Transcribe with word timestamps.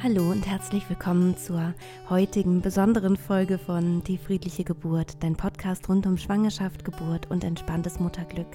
Hallo 0.00 0.30
und 0.30 0.46
herzlich 0.46 0.88
willkommen 0.88 1.36
zur 1.36 1.74
heutigen 2.08 2.62
besonderen 2.62 3.16
Folge 3.16 3.58
von 3.58 4.04
Die 4.04 4.16
friedliche 4.16 4.62
Geburt, 4.62 5.16
dein 5.24 5.34
Podcast 5.34 5.88
rund 5.88 6.06
um 6.06 6.16
Schwangerschaft, 6.16 6.84
Geburt 6.84 7.28
und 7.32 7.42
entspanntes 7.42 7.98
Mutterglück. 7.98 8.46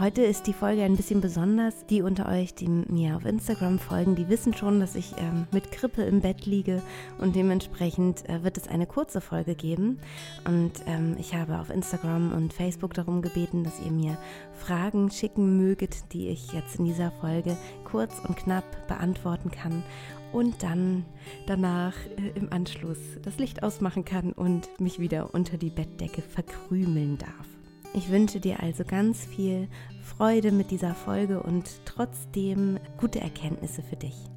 Heute 0.00 0.22
ist 0.22 0.46
die 0.46 0.54
Folge 0.54 0.84
ein 0.84 0.96
bisschen 0.96 1.20
besonders. 1.20 1.84
Die 1.84 2.00
unter 2.00 2.26
euch, 2.26 2.54
die 2.54 2.66
mir 2.66 3.14
auf 3.14 3.26
Instagram 3.26 3.78
folgen, 3.78 4.16
die 4.16 4.30
wissen 4.30 4.54
schon, 4.54 4.80
dass 4.80 4.94
ich 4.94 5.12
ähm, 5.18 5.46
mit 5.52 5.70
Krippe 5.70 6.02
im 6.02 6.22
Bett 6.22 6.46
liege 6.46 6.80
und 7.18 7.36
dementsprechend 7.36 8.26
äh, 8.26 8.42
wird 8.42 8.56
es 8.56 8.68
eine 8.68 8.86
kurze 8.86 9.20
Folge 9.20 9.54
geben. 9.54 10.00
Und 10.46 10.72
ähm, 10.86 11.16
ich 11.18 11.34
habe 11.34 11.60
auf 11.60 11.68
Instagram 11.68 12.32
und 12.32 12.54
Facebook 12.54 12.94
darum 12.94 13.20
gebeten, 13.20 13.64
dass 13.64 13.80
ihr 13.80 13.92
mir 13.92 14.16
Fragen 14.54 15.10
schicken 15.10 15.58
möget, 15.58 16.10
die 16.14 16.28
ich 16.28 16.54
jetzt 16.54 16.76
in 16.78 16.86
dieser 16.86 17.10
Folge 17.10 17.54
kurz 17.84 18.14
und 18.26 18.38
knapp 18.38 18.88
beantworten 18.88 19.50
kann 19.50 19.82
und 20.32 20.62
dann 20.62 21.04
danach 21.46 21.94
äh, 22.16 22.38
im 22.38 22.52
Anschluss 22.52 22.98
das 23.22 23.38
Licht 23.38 23.62
ausmachen 23.62 24.04
kann 24.04 24.32
und 24.32 24.68
mich 24.80 24.98
wieder 24.98 25.34
unter 25.34 25.56
die 25.58 25.70
Bettdecke 25.70 26.22
verkrümeln 26.22 27.18
darf. 27.18 27.46
Ich 27.94 28.10
wünsche 28.10 28.40
dir 28.40 28.60
also 28.60 28.84
ganz 28.84 29.24
viel 29.24 29.68
Freude 30.02 30.50
mit 30.50 30.70
dieser 30.70 30.94
Folge 30.94 31.42
und 31.42 31.82
trotzdem 31.84 32.78
gute 32.98 33.20
Erkenntnisse 33.20 33.82
für 33.82 33.96
dich. 33.96 34.31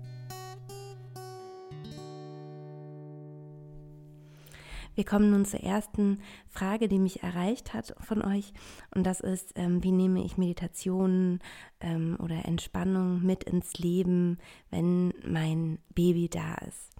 Wir 4.96 5.04
kommen 5.04 5.30
nun 5.30 5.46
zur 5.46 5.60
ersten 5.60 6.22
Frage, 6.48 6.88
die 6.88 7.00
mich 7.00 7.22
erreicht 7.22 7.74
hat 7.74 7.94
von 8.00 8.22
euch. 8.24 8.54
Und 8.96 9.04
das 9.04 9.20
ist, 9.20 9.52
ähm, 9.56 9.84
wie 9.84 9.92
nehme 9.92 10.24
ich 10.24 10.38
Meditation 10.38 11.40
ähm, 11.82 12.18
oder 12.20 12.46
Entspannung 12.46 13.22
mit 13.22 13.44
ins 13.44 13.78
Leben, 13.78 14.38
wenn 14.72 15.14
mein 15.24 15.80
Baby 15.94 16.30
da 16.30 16.56
ist? 16.68 16.92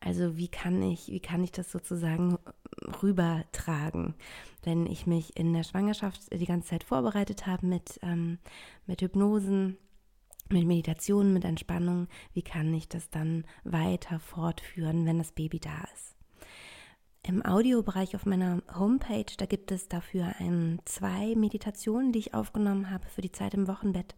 Also 0.00 0.36
wie 0.36 0.48
kann 0.48 0.82
ich, 0.82 1.08
wie 1.08 1.20
kann 1.20 1.44
ich 1.44 1.52
das 1.52 1.70
sozusagen 1.70 2.38
rübertragen, 3.02 4.14
wenn 4.62 4.86
ich 4.86 5.06
mich 5.06 5.36
in 5.36 5.52
der 5.52 5.64
Schwangerschaft 5.64 6.32
die 6.32 6.46
ganze 6.46 6.70
Zeit 6.70 6.84
vorbereitet 6.84 7.46
habe 7.46 7.66
mit, 7.66 8.00
ähm, 8.02 8.38
mit 8.86 9.00
Hypnosen, 9.00 9.78
mit 10.50 10.66
Meditation, 10.66 11.32
mit 11.32 11.44
Entspannung, 11.44 12.08
wie 12.34 12.42
kann 12.42 12.72
ich 12.74 12.88
das 12.88 13.08
dann 13.08 13.44
weiter 13.64 14.20
fortführen, 14.20 15.06
wenn 15.06 15.18
das 15.18 15.32
Baby 15.32 15.58
da 15.58 15.84
ist? 15.94 16.13
Im 17.26 17.44
Audiobereich 17.44 18.14
auf 18.14 18.26
meiner 18.26 18.62
Homepage, 18.78 19.24
da 19.38 19.46
gibt 19.46 19.72
es 19.72 19.88
dafür 19.88 20.34
ein, 20.38 20.78
zwei 20.84 21.34
Meditationen, 21.34 22.12
die 22.12 22.18
ich 22.18 22.34
aufgenommen 22.34 22.90
habe 22.90 23.08
für 23.08 23.22
die 23.22 23.32
Zeit 23.32 23.54
im 23.54 23.66
Wochenbett. 23.66 24.14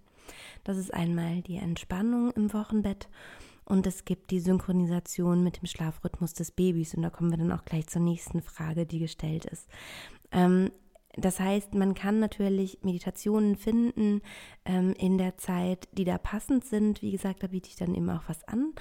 Das 0.64 0.76
ist 0.76 0.92
einmal 0.92 1.40
die 1.42 1.56
Entspannung 1.56 2.32
im 2.32 2.52
Wochenbett 2.52 3.08
und 3.64 3.86
es 3.86 4.04
gibt 4.04 4.32
die 4.32 4.40
Synchronisation 4.40 5.44
mit 5.44 5.60
dem 5.60 5.66
Schlafrhythmus 5.66 6.34
des 6.34 6.50
Babys. 6.50 6.94
Und 6.94 7.02
da 7.02 7.10
kommen 7.10 7.30
wir 7.30 7.38
dann 7.38 7.52
auch 7.52 7.64
gleich 7.64 7.86
zur 7.86 8.02
nächsten 8.02 8.42
Frage, 8.42 8.86
die 8.86 8.98
gestellt 8.98 9.44
ist. 9.44 9.68
Ähm, 10.32 10.72
das 11.16 11.38
heißt, 11.38 11.74
man 11.74 11.94
kann 11.94 12.18
natürlich 12.18 12.80
Meditationen 12.82 13.54
finden 13.54 14.20
ähm, 14.64 14.94
in 14.98 15.16
der 15.16 15.38
Zeit, 15.38 15.88
die 15.92 16.04
da 16.04 16.18
passend 16.18 16.64
sind. 16.64 17.02
Wie 17.02 17.12
gesagt, 17.12 17.44
da 17.44 17.46
biete 17.46 17.68
ich 17.68 17.76
dann 17.76 17.94
eben 17.94 18.10
auch 18.10 18.24
was 18.26 18.42
an. 18.48 18.72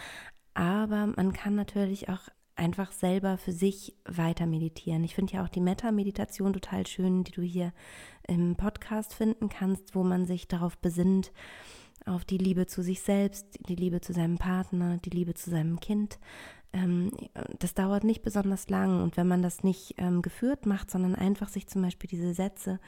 Aber 0.56 1.08
man 1.16 1.32
kann 1.32 1.54
natürlich 1.54 2.10
auch 2.10 2.22
einfach 2.56 2.92
selber 2.92 3.38
für 3.38 3.52
sich 3.52 3.96
weiter 4.06 4.46
meditieren. 4.46 5.04
Ich 5.04 5.16
finde 5.16 5.34
ja 5.34 5.44
auch 5.44 5.50
die 5.50 5.62
Metta-Meditation 5.62 6.54
total 6.54 6.88
schön, 6.88 7.24
die 7.24 7.32
du 7.32 7.42
hier 7.42 7.74
im 8.28 8.56
Podcast 8.56 9.14
finden 9.14 9.50
kannst, 9.50 9.96
wo 9.96 10.04
man 10.04 10.26
sich 10.26 10.48
darauf 10.48 10.78
besinnt, 10.78 11.32
auf 12.06 12.24
die 12.24 12.38
Liebe 12.38 12.66
zu 12.68 12.82
sich 12.82 13.02
selbst, 13.02 13.60
die 13.68 13.76
Liebe 13.76 14.00
zu 14.02 14.14
seinem 14.14 14.38
Partner, 14.38 14.98
die 14.98 15.10
Liebe 15.10 15.34
zu 15.34 15.50
seinem 15.50 15.80
Kind. 15.80 16.20
Ähm, 16.72 17.12
das 17.60 17.74
dauert 17.74 18.04
nicht 18.04 18.22
besonders 18.22 18.70
lang 18.70 19.02
und 19.02 19.18
wenn 19.18 19.28
man 19.28 19.42
das 19.42 19.64
nicht 19.64 19.96
ähm, 19.98 20.22
geführt 20.22 20.66
macht, 20.66 20.92
sondern 20.92 21.16
einfach 21.16 21.50
sich 21.50 21.68
zum 21.68 21.82
Beispiel 21.82 22.10
diese 22.10 22.34
Sätze 22.34 22.80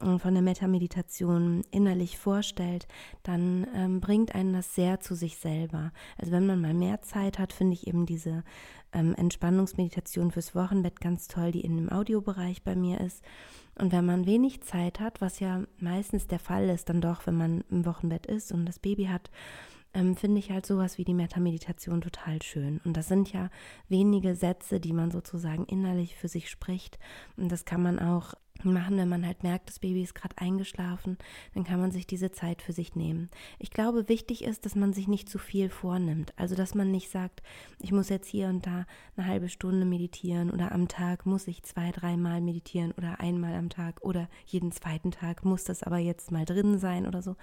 von 0.00 0.34
der 0.34 0.42
Metameditation 0.42 1.64
innerlich 1.70 2.18
vorstellt, 2.18 2.86
dann 3.24 3.66
ähm, 3.74 4.00
bringt 4.00 4.34
einen 4.34 4.52
das 4.52 4.74
sehr 4.74 5.00
zu 5.00 5.14
sich 5.14 5.38
selber. 5.38 5.92
Also 6.16 6.32
wenn 6.32 6.46
man 6.46 6.60
mal 6.60 6.74
mehr 6.74 7.02
Zeit 7.02 7.38
hat, 7.38 7.52
finde 7.52 7.74
ich 7.74 7.86
eben 7.88 8.06
diese 8.06 8.44
ähm, 8.92 9.14
Entspannungsmeditation 9.14 10.30
fürs 10.30 10.54
Wochenbett 10.54 11.00
ganz 11.00 11.26
toll, 11.26 11.50
die 11.50 11.62
in 11.62 11.76
dem 11.76 11.90
Audiobereich 11.90 12.62
bei 12.62 12.76
mir 12.76 13.00
ist. 13.00 13.24
Und 13.76 13.92
wenn 13.92 14.06
man 14.06 14.26
wenig 14.26 14.62
Zeit 14.62 15.00
hat, 15.00 15.20
was 15.20 15.40
ja 15.40 15.62
meistens 15.78 16.26
der 16.26 16.40
Fall 16.40 16.68
ist, 16.68 16.88
dann 16.88 17.00
doch, 17.00 17.26
wenn 17.26 17.36
man 17.36 17.64
im 17.70 17.84
Wochenbett 17.84 18.26
ist 18.26 18.52
und 18.52 18.66
das 18.66 18.78
Baby 18.78 19.06
hat, 19.06 19.30
ähm, 19.94 20.16
finde 20.16 20.38
ich 20.38 20.50
halt 20.50 20.66
sowas 20.66 20.98
wie 20.98 21.04
die 21.04 21.14
Metameditation 21.14 22.00
total 22.00 22.42
schön. 22.42 22.80
Und 22.84 22.96
das 22.96 23.08
sind 23.08 23.32
ja 23.32 23.50
wenige 23.88 24.34
Sätze, 24.34 24.80
die 24.80 24.92
man 24.92 25.10
sozusagen 25.10 25.64
innerlich 25.64 26.16
für 26.16 26.28
sich 26.28 26.50
spricht. 26.50 26.98
Und 27.36 27.50
das 27.50 27.64
kann 27.64 27.82
man 27.82 27.98
auch 27.98 28.34
machen, 28.64 28.96
wenn 28.96 29.08
man 29.08 29.26
halt 29.26 29.42
merkt, 29.42 29.68
das 29.68 29.78
Baby 29.78 30.02
ist 30.02 30.14
gerade 30.14 30.36
eingeschlafen, 30.38 31.18
dann 31.54 31.64
kann 31.64 31.80
man 31.80 31.90
sich 31.90 32.06
diese 32.06 32.30
Zeit 32.30 32.62
für 32.62 32.72
sich 32.72 32.94
nehmen. 32.96 33.28
Ich 33.58 33.70
glaube, 33.70 34.08
wichtig 34.08 34.44
ist, 34.44 34.64
dass 34.64 34.74
man 34.74 34.92
sich 34.92 35.08
nicht 35.08 35.28
zu 35.28 35.38
viel 35.38 35.68
vornimmt. 35.70 36.32
Also, 36.36 36.54
dass 36.54 36.74
man 36.74 36.90
nicht 36.90 37.10
sagt, 37.10 37.42
ich 37.80 37.92
muss 37.92 38.08
jetzt 38.08 38.28
hier 38.28 38.48
und 38.48 38.66
da 38.66 38.86
eine 39.16 39.26
halbe 39.26 39.48
Stunde 39.48 39.86
meditieren 39.86 40.50
oder 40.50 40.72
am 40.72 40.88
Tag 40.88 41.26
muss 41.26 41.46
ich 41.48 41.62
zwei, 41.62 41.90
dreimal 41.90 42.40
meditieren 42.40 42.92
oder 42.92 43.20
einmal 43.20 43.54
am 43.54 43.68
Tag 43.68 44.00
oder 44.02 44.28
jeden 44.46 44.72
zweiten 44.72 45.10
Tag 45.10 45.44
muss 45.44 45.64
das 45.64 45.82
aber 45.82 45.98
jetzt 45.98 46.30
mal 46.30 46.44
drin 46.44 46.78
sein 46.78 47.06
oder 47.06 47.22
so, 47.22 47.36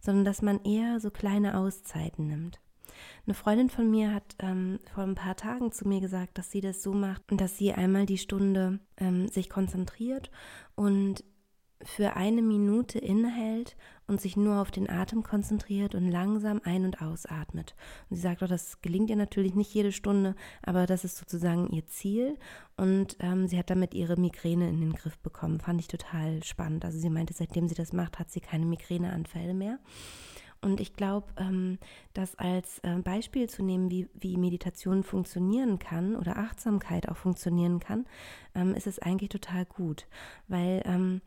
sondern 0.00 0.24
dass 0.24 0.42
man 0.42 0.62
eher 0.64 1.00
so 1.00 1.10
kleine 1.10 1.58
Auszeiten 1.58 2.26
nimmt. 2.26 2.60
Eine 3.26 3.34
Freundin 3.34 3.70
von 3.70 3.90
mir 3.90 4.12
hat 4.12 4.36
ähm, 4.38 4.78
vor 4.92 5.04
ein 5.04 5.14
paar 5.14 5.36
Tagen 5.36 5.72
zu 5.72 5.86
mir 5.88 6.00
gesagt, 6.00 6.38
dass 6.38 6.50
sie 6.50 6.60
das 6.60 6.82
so 6.82 6.92
macht, 6.92 7.22
dass 7.28 7.56
sie 7.56 7.72
einmal 7.72 8.06
die 8.06 8.18
Stunde 8.18 8.80
ähm, 8.98 9.28
sich 9.28 9.48
konzentriert 9.50 10.30
und 10.74 11.24
für 11.84 12.16
eine 12.16 12.42
Minute 12.42 12.98
innehält 12.98 13.76
und 14.06 14.20
sich 14.20 14.36
nur 14.36 14.60
auf 14.60 14.70
den 14.70 14.88
Atem 14.90 15.22
konzentriert 15.22 15.94
und 15.94 16.10
langsam 16.10 16.60
ein- 16.64 16.84
und 16.84 17.00
ausatmet. 17.00 17.74
Und 18.08 18.16
sie 18.16 18.22
sagt 18.22 18.42
auch, 18.42 18.48
das 18.48 18.80
gelingt 18.80 19.10
ihr 19.10 19.16
natürlich 19.16 19.54
nicht 19.54 19.72
jede 19.72 19.92
Stunde, 19.92 20.34
aber 20.62 20.86
das 20.86 21.04
ist 21.04 21.16
sozusagen 21.16 21.68
ihr 21.70 21.86
Ziel. 21.86 22.38
Und 22.76 23.16
ähm, 23.20 23.48
sie 23.48 23.58
hat 23.58 23.70
damit 23.70 23.94
ihre 23.94 24.16
Migräne 24.16 24.68
in 24.68 24.80
den 24.80 24.92
Griff 24.92 25.18
bekommen. 25.18 25.60
Fand 25.60 25.80
ich 25.80 25.88
total 25.88 26.42
spannend. 26.42 26.84
Also 26.84 26.98
sie 26.98 27.10
meinte, 27.10 27.34
seitdem 27.34 27.68
sie 27.68 27.74
das 27.74 27.92
macht, 27.92 28.18
hat 28.18 28.30
sie 28.30 28.40
keine 28.40 28.66
Migräneanfälle 28.66 29.54
mehr. 29.54 29.78
Und 30.64 30.80
ich 30.80 30.94
glaube, 30.94 31.26
ähm, 31.36 31.78
das 32.14 32.36
als 32.36 32.78
äh, 32.78 32.96
Beispiel 32.96 33.50
zu 33.50 33.62
nehmen, 33.62 33.90
wie, 33.90 34.08
wie 34.14 34.38
Meditation 34.38 35.02
funktionieren 35.02 35.78
kann 35.78 36.16
oder 36.16 36.38
Achtsamkeit 36.38 37.08
auch 37.10 37.18
funktionieren 37.18 37.80
kann, 37.80 38.06
ähm, 38.54 38.74
ist 38.74 38.86
es 38.86 38.98
eigentlich 38.98 39.28
total 39.28 39.66
gut. 39.66 40.06
Weil 40.48 40.82
ähm, 40.86 41.20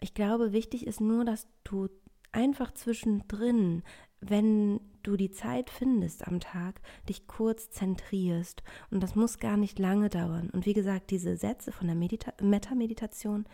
ich 0.00 0.14
glaube, 0.14 0.52
wichtig 0.52 0.86
ist 0.86 1.02
nur, 1.02 1.26
dass 1.26 1.46
du 1.64 1.88
einfach 2.32 2.72
zwischendrin, 2.72 3.82
wenn 4.20 4.80
du 5.02 5.16
die 5.16 5.32
Zeit 5.32 5.68
findest 5.68 6.26
am 6.26 6.40
Tag, 6.40 6.80
dich 7.10 7.26
kurz 7.26 7.68
zentrierst. 7.70 8.62
Und 8.90 9.02
das 9.02 9.14
muss 9.14 9.38
gar 9.38 9.58
nicht 9.58 9.78
lange 9.78 10.08
dauern. 10.08 10.48
Und 10.50 10.64
wie 10.64 10.74
gesagt, 10.74 11.10
diese 11.10 11.36
Sätze 11.36 11.72
von 11.72 11.88
der 11.88 11.96
Medita 11.96 12.32
Metta-Meditation, 12.40 13.44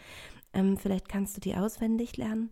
ähm, 0.53 0.77
vielleicht 0.77 1.09
kannst 1.09 1.37
du 1.37 1.41
die 1.41 1.57
auswendig 1.57 2.17
lernen 2.17 2.51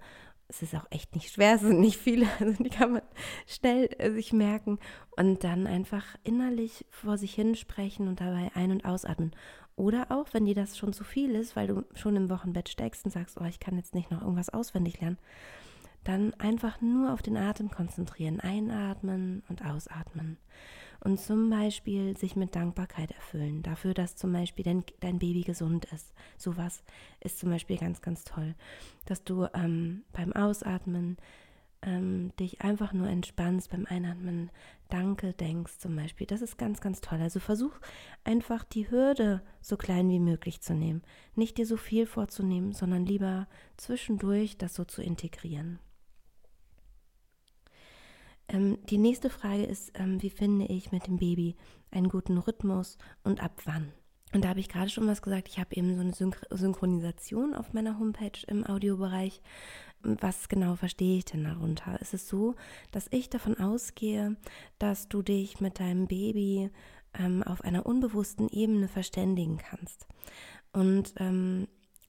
es 0.48 0.62
ist 0.62 0.74
auch 0.74 0.86
echt 0.90 1.14
nicht 1.14 1.32
schwer, 1.32 1.54
es 1.54 1.62
sind 1.62 1.80
nicht 1.80 1.98
viele, 1.98 2.26
also 2.40 2.62
die 2.62 2.70
kann 2.70 2.92
man 2.92 3.02
schnell 3.46 3.88
äh, 3.98 4.10
sich 4.10 4.32
merken 4.32 4.78
und 5.16 5.44
dann 5.44 5.66
einfach 5.66 6.04
innerlich 6.24 6.84
vor 6.90 7.18
sich 7.18 7.34
hin 7.34 7.54
sprechen 7.54 8.08
und 8.08 8.20
dabei 8.20 8.50
ein- 8.54 8.72
und 8.72 8.84
ausatmen. 8.84 9.34
Oder 9.74 10.10
auch, 10.10 10.26
wenn 10.32 10.44
dir 10.44 10.54
das 10.54 10.76
schon 10.76 10.92
zu 10.92 11.02
viel 11.02 11.34
ist, 11.34 11.56
weil 11.56 11.66
du 11.66 11.84
schon 11.94 12.16
im 12.16 12.28
Wochenbett 12.28 12.68
steckst 12.68 13.04
und 13.04 13.10
sagst, 13.10 13.40
oh, 13.40 13.44
ich 13.44 13.58
kann 13.58 13.76
jetzt 13.76 13.94
nicht 13.94 14.10
noch 14.10 14.20
irgendwas 14.20 14.50
auswendig 14.50 15.00
lernen, 15.00 15.18
dann 16.04 16.34
einfach 16.34 16.80
nur 16.80 17.12
auf 17.12 17.22
den 17.22 17.36
Atem 17.36 17.70
konzentrieren, 17.70 18.40
einatmen 18.40 19.42
und 19.48 19.64
ausatmen 19.64 20.38
und 21.04 21.20
zum 21.20 21.50
Beispiel 21.50 22.16
sich 22.16 22.36
mit 22.36 22.54
Dankbarkeit 22.54 23.10
erfüllen, 23.10 23.62
dafür, 23.62 23.92
dass 23.94 24.16
zum 24.16 24.32
Beispiel 24.32 24.64
dein, 24.64 24.84
dein 25.00 25.18
Baby 25.18 25.42
gesund 25.42 25.86
ist. 25.86 26.12
Sowas 26.38 26.82
ist 27.20 27.38
zum 27.38 27.50
Beispiel 27.50 27.76
ganz, 27.76 28.00
ganz 28.02 28.24
toll, 28.24 28.54
dass 29.06 29.24
du 29.24 29.46
ähm, 29.54 30.04
beim 30.12 30.32
Ausatmen 30.32 31.16
ähm, 31.82 32.32
dich 32.38 32.60
einfach 32.60 32.92
nur 32.92 33.08
entspannst, 33.08 33.70
beim 33.70 33.86
Einatmen 33.86 34.50
Danke 34.88 35.32
denkst 35.32 35.78
zum 35.78 35.96
Beispiel. 35.96 36.26
Das 36.26 36.42
ist 36.42 36.58
ganz, 36.58 36.80
ganz 36.80 37.00
toll. 37.00 37.20
Also 37.20 37.40
versuch 37.40 37.72
einfach 38.24 38.62
die 38.62 38.90
Hürde 38.90 39.42
so 39.60 39.76
klein 39.76 40.08
wie 40.10 40.20
möglich 40.20 40.60
zu 40.60 40.74
nehmen. 40.74 41.02
Nicht 41.34 41.58
dir 41.58 41.66
so 41.66 41.76
viel 41.76 42.06
vorzunehmen, 42.06 42.72
sondern 42.72 43.06
lieber 43.06 43.48
zwischendurch 43.76 44.58
das 44.58 44.74
so 44.74 44.84
zu 44.84 45.02
integrieren. 45.02 45.78
Ähm, 48.48 48.78
die 48.88 48.98
nächste 48.98 49.30
Frage 49.30 49.64
ist, 49.64 49.92
ähm, 49.94 50.20
wie 50.22 50.30
finde 50.30 50.66
ich 50.66 50.92
mit 50.92 51.06
dem 51.06 51.18
Baby 51.18 51.56
einen 51.90 52.08
guten 52.08 52.38
Rhythmus 52.38 52.98
und 53.24 53.42
ab 53.42 53.62
wann? 53.64 53.92
Und 54.32 54.44
da 54.44 54.48
habe 54.48 54.60
ich 54.60 54.68
gerade 54.68 54.88
schon 54.88 55.06
was 55.06 55.22
gesagt. 55.22 55.48
Ich 55.48 55.58
habe 55.58 55.76
eben 55.76 55.94
so 55.94 56.00
eine 56.00 56.14
Synch 56.14 56.36
Synchronisation 56.50 57.54
auf 57.54 57.72
meiner 57.72 57.98
Homepage 57.98 58.38
im 58.46 58.66
Audiobereich. 58.66 59.42
was 60.02 60.48
genau 60.48 60.74
verstehe 60.74 61.18
ich 61.18 61.26
denn 61.26 61.44
darunter? 61.44 61.96
Es 62.00 62.12
ist 62.12 62.28
so, 62.28 62.54
dass 62.90 63.06
ich 63.10 63.30
davon 63.30 63.58
ausgehe, 63.58 64.36
dass 64.78 65.08
du 65.08 65.22
dich 65.22 65.60
mit 65.60 65.78
deinem 65.78 66.08
Baby 66.08 66.70
ähm, 67.14 67.42
auf 67.42 67.62
einer 67.62 67.86
unbewussten 67.86 68.48
Ebene 68.48 68.88
verständigen 68.88 69.58
kannst. 69.58 70.06
Und 70.72 71.14
ähm, 71.18 71.68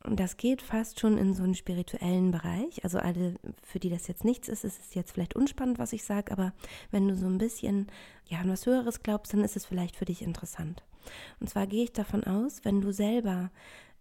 das 0.10 0.38
geht 0.38 0.62
fast 0.62 1.00
schon 1.00 1.18
in 1.18 1.34
so 1.34 1.44
einen 1.44 1.56
spirituellen 1.56 2.32
Bereich. 2.32 2.84
Also 2.84 3.00
alle, 3.00 3.36
für 3.64 3.80
die 3.80 3.90
das 3.90 4.08
jetzt 4.08 4.26
nichts 4.26 4.50
ist, 4.50 4.64
ist 4.64 4.80
es 4.80 4.94
jetzt 4.94 5.12
vielleicht 5.12 5.36
unspannend, 5.36 5.80
was 5.80 5.94
ich 5.94 6.04
sage, 6.04 6.32
aber 6.32 6.54
wenn 6.92 7.08
du 7.08 7.16
so 7.16 7.28
ein 7.28 7.38
bisschen 7.38 7.88
ja, 8.28 8.40
an 8.40 8.50
was 8.50 8.66
Höheres 8.66 9.02
glaubst, 9.02 9.34
dann 9.34 9.44
ist 9.44 9.56
es 9.56 9.66
vielleicht 9.66 9.96
für 9.96 10.06
dich 10.06 10.22
interessant. 10.22 10.84
Und 11.40 11.50
zwar 11.50 11.68
gehe 11.68 11.84
ich 11.84 11.94
davon 11.94 12.24
aus, 12.24 12.64
wenn 12.64 12.82
du 12.82 12.92
selber 12.92 13.52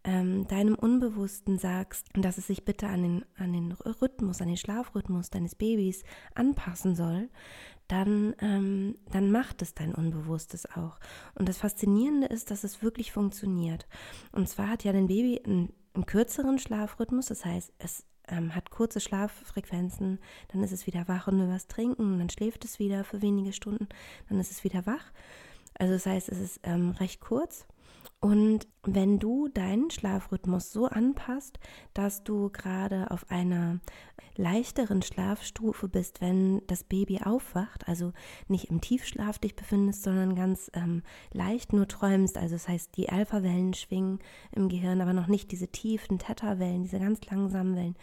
ähm, 0.04 0.46
deinem 0.48 0.74
Unbewussten 0.74 1.58
sagst, 1.58 2.08
dass 2.14 2.38
es 2.38 2.48
sich 2.48 2.64
bitte 2.64 2.88
an 2.88 3.02
den, 3.02 3.24
an 3.36 3.52
den 3.52 3.72
Rhythmus, 3.72 4.40
an 4.40 4.48
den 4.48 4.56
Schlafrhythmus 4.56 5.30
deines 5.30 5.54
Babys 5.54 6.02
anpassen 6.34 6.96
soll, 6.96 7.28
dann, 7.88 8.34
ähm, 8.40 8.96
dann 9.10 9.30
macht 9.30 9.62
es 9.62 9.74
dein 9.74 9.94
Unbewusstes 9.94 10.66
auch. 10.66 10.98
Und 11.34 11.48
das 11.48 11.58
Faszinierende 11.58 12.26
ist, 12.26 12.50
dass 12.50 12.64
es 12.64 12.82
wirklich 12.82 13.12
funktioniert. 13.12 13.86
Und 14.32 14.48
zwar 14.48 14.68
hat 14.68 14.84
ja 14.84 14.92
dein 14.92 15.08
Baby 15.08 15.40
einen, 15.44 15.72
einen 15.94 16.06
kürzeren 16.06 16.58
Schlafrhythmus, 16.58 17.26
das 17.26 17.44
heißt, 17.44 17.72
es 17.78 18.04
ähm, 18.28 18.54
hat 18.54 18.70
kurze 18.70 19.00
Schlaffrequenzen, 19.00 20.18
dann 20.48 20.62
ist 20.62 20.72
es 20.72 20.86
wieder 20.86 21.08
wach 21.08 21.28
und 21.28 21.38
will 21.38 21.48
was 21.48 21.66
trinken, 21.66 22.18
dann 22.18 22.30
schläft 22.30 22.64
es 22.64 22.78
wieder 22.78 23.04
für 23.04 23.22
wenige 23.22 23.52
Stunden, 23.52 23.88
dann 24.28 24.40
ist 24.40 24.50
es 24.50 24.64
wieder 24.64 24.86
wach. 24.86 25.12
Also 25.78 25.94
das 25.94 26.06
heißt, 26.06 26.28
es 26.28 26.38
ist 26.38 26.60
ähm, 26.62 26.90
recht 26.92 27.20
kurz 27.20 27.66
und 28.20 28.68
wenn 28.84 29.18
du 29.18 29.48
deinen 29.48 29.90
Schlafrhythmus 29.90 30.70
so 30.70 30.86
anpasst, 30.86 31.58
dass 31.92 32.22
du 32.22 32.50
gerade 32.50 33.10
auf 33.10 33.30
einer 33.30 33.80
leichteren 34.36 35.02
Schlafstufe 35.02 35.88
bist, 35.88 36.20
wenn 36.20 36.62
das 36.66 36.84
Baby 36.84 37.20
aufwacht, 37.24 37.88
also 37.88 38.12
nicht 38.48 38.70
im 38.70 38.80
Tiefschlaf 38.80 39.38
dich 39.38 39.54
befindest, 39.54 40.02
sondern 40.02 40.34
ganz 40.34 40.70
ähm, 40.74 41.02
leicht 41.32 41.72
nur 41.72 41.88
träumst, 41.88 42.38
also 42.38 42.54
das 42.54 42.68
heißt, 42.68 42.96
die 42.96 43.08
Alpha-Wellen 43.08 43.74
schwingen 43.74 44.20
im 44.52 44.68
Gehirn, 44.68 45.00
aber 45.00 45.12
noch 45.12 45.26
nicht 45.26 45.52
diese 45.52 45.68
tiefen 45.68 46.18
Theta-Wellen, 46.18 46.82
diese 46.82 46.98
ganz 46.98 47.24
langsamen 47.26 47.76
Wellen, 47.76 47.96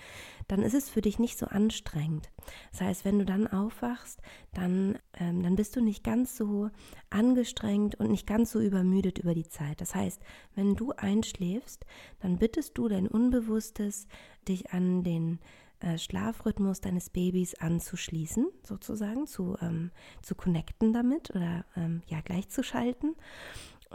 dann 0.48 0.62
ist 0.62 0.74
es 0.74 0.90
für 0.90 1.02
dich 1.02 1.20
nicht 1.20 1.38
so 1.38 1.46
anstrengend. 1.46 2.30
Das 2.72 2.82
heißt, 2.82 3.06
wenn 3.06 3.20
du 3.20 3.26
dann 3.26 3.48
aufwachst, 3.48 4.22
dann, 4.54 4.98
ähm, 5.20 5.44
dann 5.44 5.56
bist 5.56 5.76
du 5.76 5.82
nicht 5.82 6.04
ganz 6.04 6.36
so 6.36 6.70
angestrengt 7.10 7.96
und 7.96 8.10
nicht 8.12 8.28
ganz 8.28 8.52
so 8.52 8.60
übermüdet 8.60 9.20
über 9.20 9.34
die 9.34 9.48
Zeit. 9.48 9.82
Das 9.82 9.96
heißt, 9.96 10.22
wenn 10.56 10.76
du 10.76 10.92
einschläfst, 10.92 11.86
dann 12.20 12.38
bittest 12.38 12.78
du 12.78 12.88
dein 12.88 13.08
Unbewusstes, 13.08 14.08
dich 14.48 14.72
an 14.74 15.04
den 15.04 15.40
äh, 15.82 15.98
Schlafrhythmus 15.98 16.82
deines 16.82 17.10
Babys 17.10 17.56
anzuschließen, 17.56 18.48
sozusagen, 18.64 19.28
zu, 19.28 19.58
ähm, 19.62 19.92
zu 20.22 20.36
connecten 20.36 20.94
damit 20.94 21.30
oder 21.32 21.66
ähm, 21.76 22.02
ja 22.08 22.22
gleichzuschalten, 22.22 23.16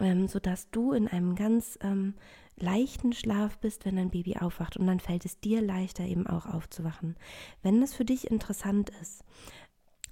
ähm, 0.00 0.28
sodass 0.28 0.70
du 0.70 0.92
in 0.92 1.08
einem 1.08 1.34
ganz 1.34 1.78
ähm, 1.82 2.14
leichten 2.56 3.12
Schlaf 3.12 3.58
bist, 3.58 3.84
wenn 3.84 3.96
dein 3.96 4.10
Baby 4.10 4.36
aufwacht 4.36 4.76
und 4.76 4.86
dann 4.86 5.00
fällt 5.00 5.24
es 5.24 5.40
dir 5.40 5.60
leichter 5.60 6.04
eben 6.04 6.26
auch 6.26 6.46
aufzuwachen. 6.46 7.16
Wenn 7.62 7.80
das 7.80 7.94
für 7.94 8.04
dich 8.04 8.30
interessant 8.30 8.90
ist, 9.00 9.24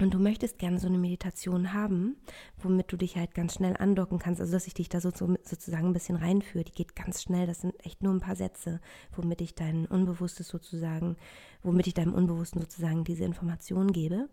und 0.03 0.15
du 0.15 0.19
möchtest 0.19 0.59
gerne 0.59 0.79
so 0.79 0.89
eine 0.89 0.99
Meditation 0.99 1.73
haben, 1.73 2.17
womit 2.59 2.91
du 2.93 2.97
dich 2.97 3.17
halt 3.17 3.35
ganz 3.35 3.55
schnell 3.55 3.77
andocken 3.79 4.19
kannst, 4.19 4.41
also 4.41 4.53
dass 4.53 4.67
ich 4.67 4.75
dich 4.75 4.89
da 4.89 5.01
so, 5.01 5.11
so, 5.11 5.37
sozusagen 5.43 5.87
ein 5.87 5.93
bisschen 5.93 6.17
reinführe. 6.17 6.65
Die 6.65 6.73
geht 6.73 6.97
ganz 6.97 7.23
schnell, 7.23 7.47
das 7.47 7.61
sind 7.61 7.75
echt 7.85 8.03
nur 8.03 8.13
ein 8.13 8.21
paar 8.21 8.37
Sätze, 8.37 8.81
womit 9.15 9.41
ich 9.41 9.55
dein 9.55 9.87
Unbewusstes 9.87 10.49
sozusagen, 10.49 11.17
womit 11.63 11.87
ich 11.87 11.95
deinem 11.95 12.15
Unbewussten 12.15 12.61
sozusagen 12.61 13.05
diese 13.05 13.25
Information 13.25 13.93
gebe. 13.93 14.29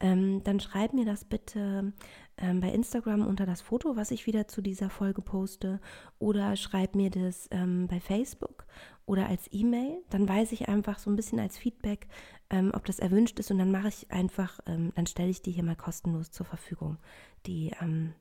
Ähm, 0.00 0.42
dann 0.44 0.60
schreib 0.60 0.92
mir 0.92 1.04
das 1.04 1.24
bitte 1.24 1.92
ähm, 2.36 2.60
bei 2.60 2.70
Instagram 2.70 3.26
unter 3.26 3.46
das 3.46 3.60
Foto, 3.60 3.96
was 3.96 4.12
ich 4.12 4.26
wieder 4.26 4.46
zu 4.46 4.62
dieser 4.62 4.90
Folge 4.90 5.22
poste, 5.22 5.80
oder 6.20 6.54
schreib 6.54 6.94
mir 6.94 7.10
das 7.10 7.48
ähm, 7.50 7.88
bei 7.88 7.98
Facebook 7.98 8.66
oder 9.08 9.28
als 9.28 9.48
E-Mail. 9.50 10.02
Dann 10.10 10.28
weiß 10.28 10.52
ich 10.52 10.68
einfach 10.68 10.98
so 10.98 11.10
ein 11.10 11.16
bisschen 11.16 11.40
als 11.40 11.58
Feedback, 11.58 12.06
ähm, 12.50 12.70
ob 12.74 12.84
das 12.84 12.98
erwünscht 12.98 13.38
ist 13.38 13.50
und 13.50 13.58
dann 13.58 13.70
mache 13.70 13.88
ich 13.88 14.10
einfach, 14.10 14.60
ähm, 14.66 14.92
dann 14.94 15.06
stelle 15.06 15.30
ich 15.30 15.42
die 15.42 15.52
hier 15.52 15.64
mal 15.64 15.76
kostenlos 15.76 16.30
zur 16.30 16.46
Verfügung, 16.46 16.98
die, 17.46 17.72
ähm, 17.80 18.14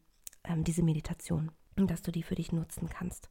diese 0.60 0.84
Meditation, 0.84 1.52
dass 1.76 2.02
du 2.02 2.12
die 2.12 2.24
für 2.24 2.36
dich 2.36 2.54
nutzen 2.54 2.90
kannst. 2.90 3.30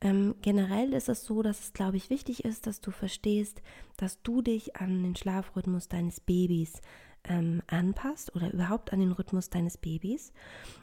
Ähm, 0.00 0.34
generell 0.42 0.92
ist 0.92 1.08
es 1.08 1.24
so, 1.24 1.42
dass 1.42 1.60
es, 1.60 1.72
glaube 1.72 1.96
ich, 1.96 2.10
wichtig 2.10 2.44
ist, 2.44 2.66
dass 2.66 2.80
du 2.80 2.90
verstehst, 2.90 3.62
dass 3.96 4.22
du 4.22 4.42
dich 4.42 4.76
an 4.76 5.02
den 5.02 5.16
Schlafrhythmus 5.16 5.88
deines 5.88 6.20
Babys 6.20 6.80
ähm, 7.28 7.62
anpasst 7.66 8.34
oder 8.34 8.52
überhaupt 8.52 8.92
an 8.92 9.00
den 9.00 9.12
Rhythmus 9.12 9.50
deines 9.50 9.78
Babys 9.78 10.32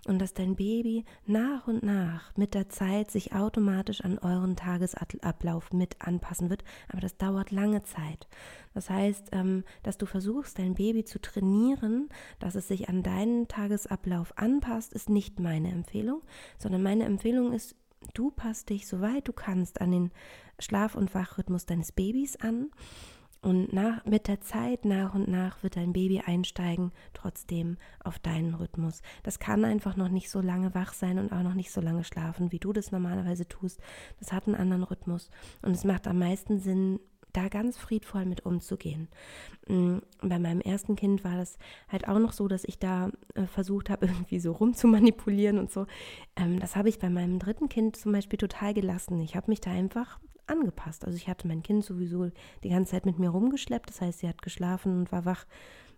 und 0.07 0.19
dass 0.19 0.33
dein 0.33 0.55
Baby 0.55 1.05
nach 1.25 1.67
und 1.67 1.83
nach 1.83 2.35
mit 2.35 2.53
der 2.53 2.69
Zeit 2.69 3.11
sich 3.11 3.33
automatisch 3.33 4.01
an 4.01 4.17
euren 4.19 4.55
Tagesablauf 4.55 5.71
mit 5.71 6.01
anpassen 6.01 6.49
wird. 6.49 6.63
Aber 6.89 7.01
das 7.01 7.17
dauert 7.17 7.51
lange 7.51 7.83
Zeit. 7.83 8.27
Das 8.73 8.89
heißt, 8.89 9.29
ähm, 9.33 9.63
dass 9.83 9.97
du 9.97 10.05
versuchst, 10.05 10.57
dein 10.57 10.75
Baby 10.75 11.03
zu 11.03 11.19
trainieren, 11.19 12.09
dass 12.39 12.55
es 12.55 12.67
sich 12.67 12.89
an 12.89 13.03
deinen 13.03 13.47
Tagesablauf 13.47 14.37
anpasst, 14.37 14.93
ist 14.93 15.09
nicht 15.09 15.39
meine 15.39 15.71
Empfehlung, 15.71 16.21
sondern 16.57 16.83
meine 16.83 17.05
Empfehlung 17.05 17.53
ist, 17.53 17.75
du 18.13 18.31
passt 18.31 18.69
dich, 18.69 18.87
soweit 18.87 19.27
du 19.27 19.33
kannst, 19.33 19.81
an 19.81 19.91
den 19.91 20.11
Schlaf- 20.59 20.95
und 20.95 21.13
Wachrhythmus 21.13 21.65
deines 21.65 21.91
Babys 21.91 22.35
an 22.37 22.71
und 23.41 23.73
nach, 23.73 24.05
mit 24.05 24.27
der 24.27 24.39
Zeit, 24.41 24.85
nach 24.85 25.15
und 25.15 25.27
nach, 25.27 25.63
wird 25.63 25.75
dein 25.75 25.93
Baby 25.93 26.21
einsteigen, 26.23 26.91
trotzdem 27.13 27.77
auf 28.03 28.19
deinen 28.19 28.53
Rhythmus. 28.53 29.01
Das 29.23 29.39
kann 29.39 29.65
einfach 29.65 29.95
noch 29.95 30.09
nicht 30.09 30.29
so 30.29 30.41
lange 30.41 30.75
wach 30.75 30.93
sein 30.93 31.17
und 31.17 31.31
auch 31.31 31.41
noch 31.41 31.55
nicht 31.55 31.71
so 31.71 31.81
lange 31.81 32.03
schlafen, 32.03 32.51
wie 32.51 32.59
du 32.59 32.71
das 32.71 32.91
normalerweise 32.91 33.47
tust. 33.47 33.79
Das 34.19 34.31
hat 34.31 34.45
einen 34.45 34.55
anderen 34.55 34.83
Rhythmus. 34.83 35.31
Und 35.63 35.71
es 35.71 35.83
macht 35.83 36.07
am 36.07 36.19
meisten 36.19 36.59
Sinn, 36.59 36.99
da 37.33 37.47
ganz 37.47 37.77
friedvoll 37.77 38.25
mit 38.25 38.45
umzugehen. 38.45 39.07
Mm, 39.67 39.99
bei 40.21 40.37
meinem 40.37 40.61
ersten 40.61 40.95
Kind 40.95 41.23
war 41.23 41.37
das 41.37 41.57
halt 41.87 42.07
auch 42.07 42.19
noch 42.19 42.33
so, 42.33 42.47
dass 42.47 42.63
ich 42.63 42.77
da 42.77 43.09
äh, 43.33 43.45
versucht 43.45 43.89
habe, 43.89 44.05
irgendwie 44.07 44.39
so 44.39 44.51
rumzumanipulieren 44.51 45.57
und 45.57 45.71
so. 45.71 45.87
Ähm, 46.35 46.59
das 46.59 46.75
habe 46.75 46.89
ich 46.89 46.99
bei 46.99 47.09
meinem 47.09 47.39
dritten 47.39 47.69
Kind 47.69 47.95
zum 47.95 48.11
Beispiel 48.11 48.37
total 48.37 48.73
gelassen. 48.73 49.19
Ich 49.21 49.35
habe 49.35 49.49
mich 49.49 49.61
da 49.61 49.71
einfach 49.71 50.19
angepasst. 50.47 51.05
Also 51.05 51.17
ich 51.17 51.27
hatte 51.27 51.47
mein 51.47 51.63
Kind 51.63 51.83
sowieso 51.83 52.29
die 52.63 52.69
ganze 52.69 52.91
Zeit 52.91 53.05
mit 53.05 53.19
mir 53.19 53.29
rumgeschleppt. 53.29 53.89
Das 53.89 54.01
heißt, 54.01 54.19
sie 54.19 54.27
hat 54.27 54.41
geschlafen 54.41 54.99
und 54.99 55.11
war 55.11 55.25
wach, 55.25 55.45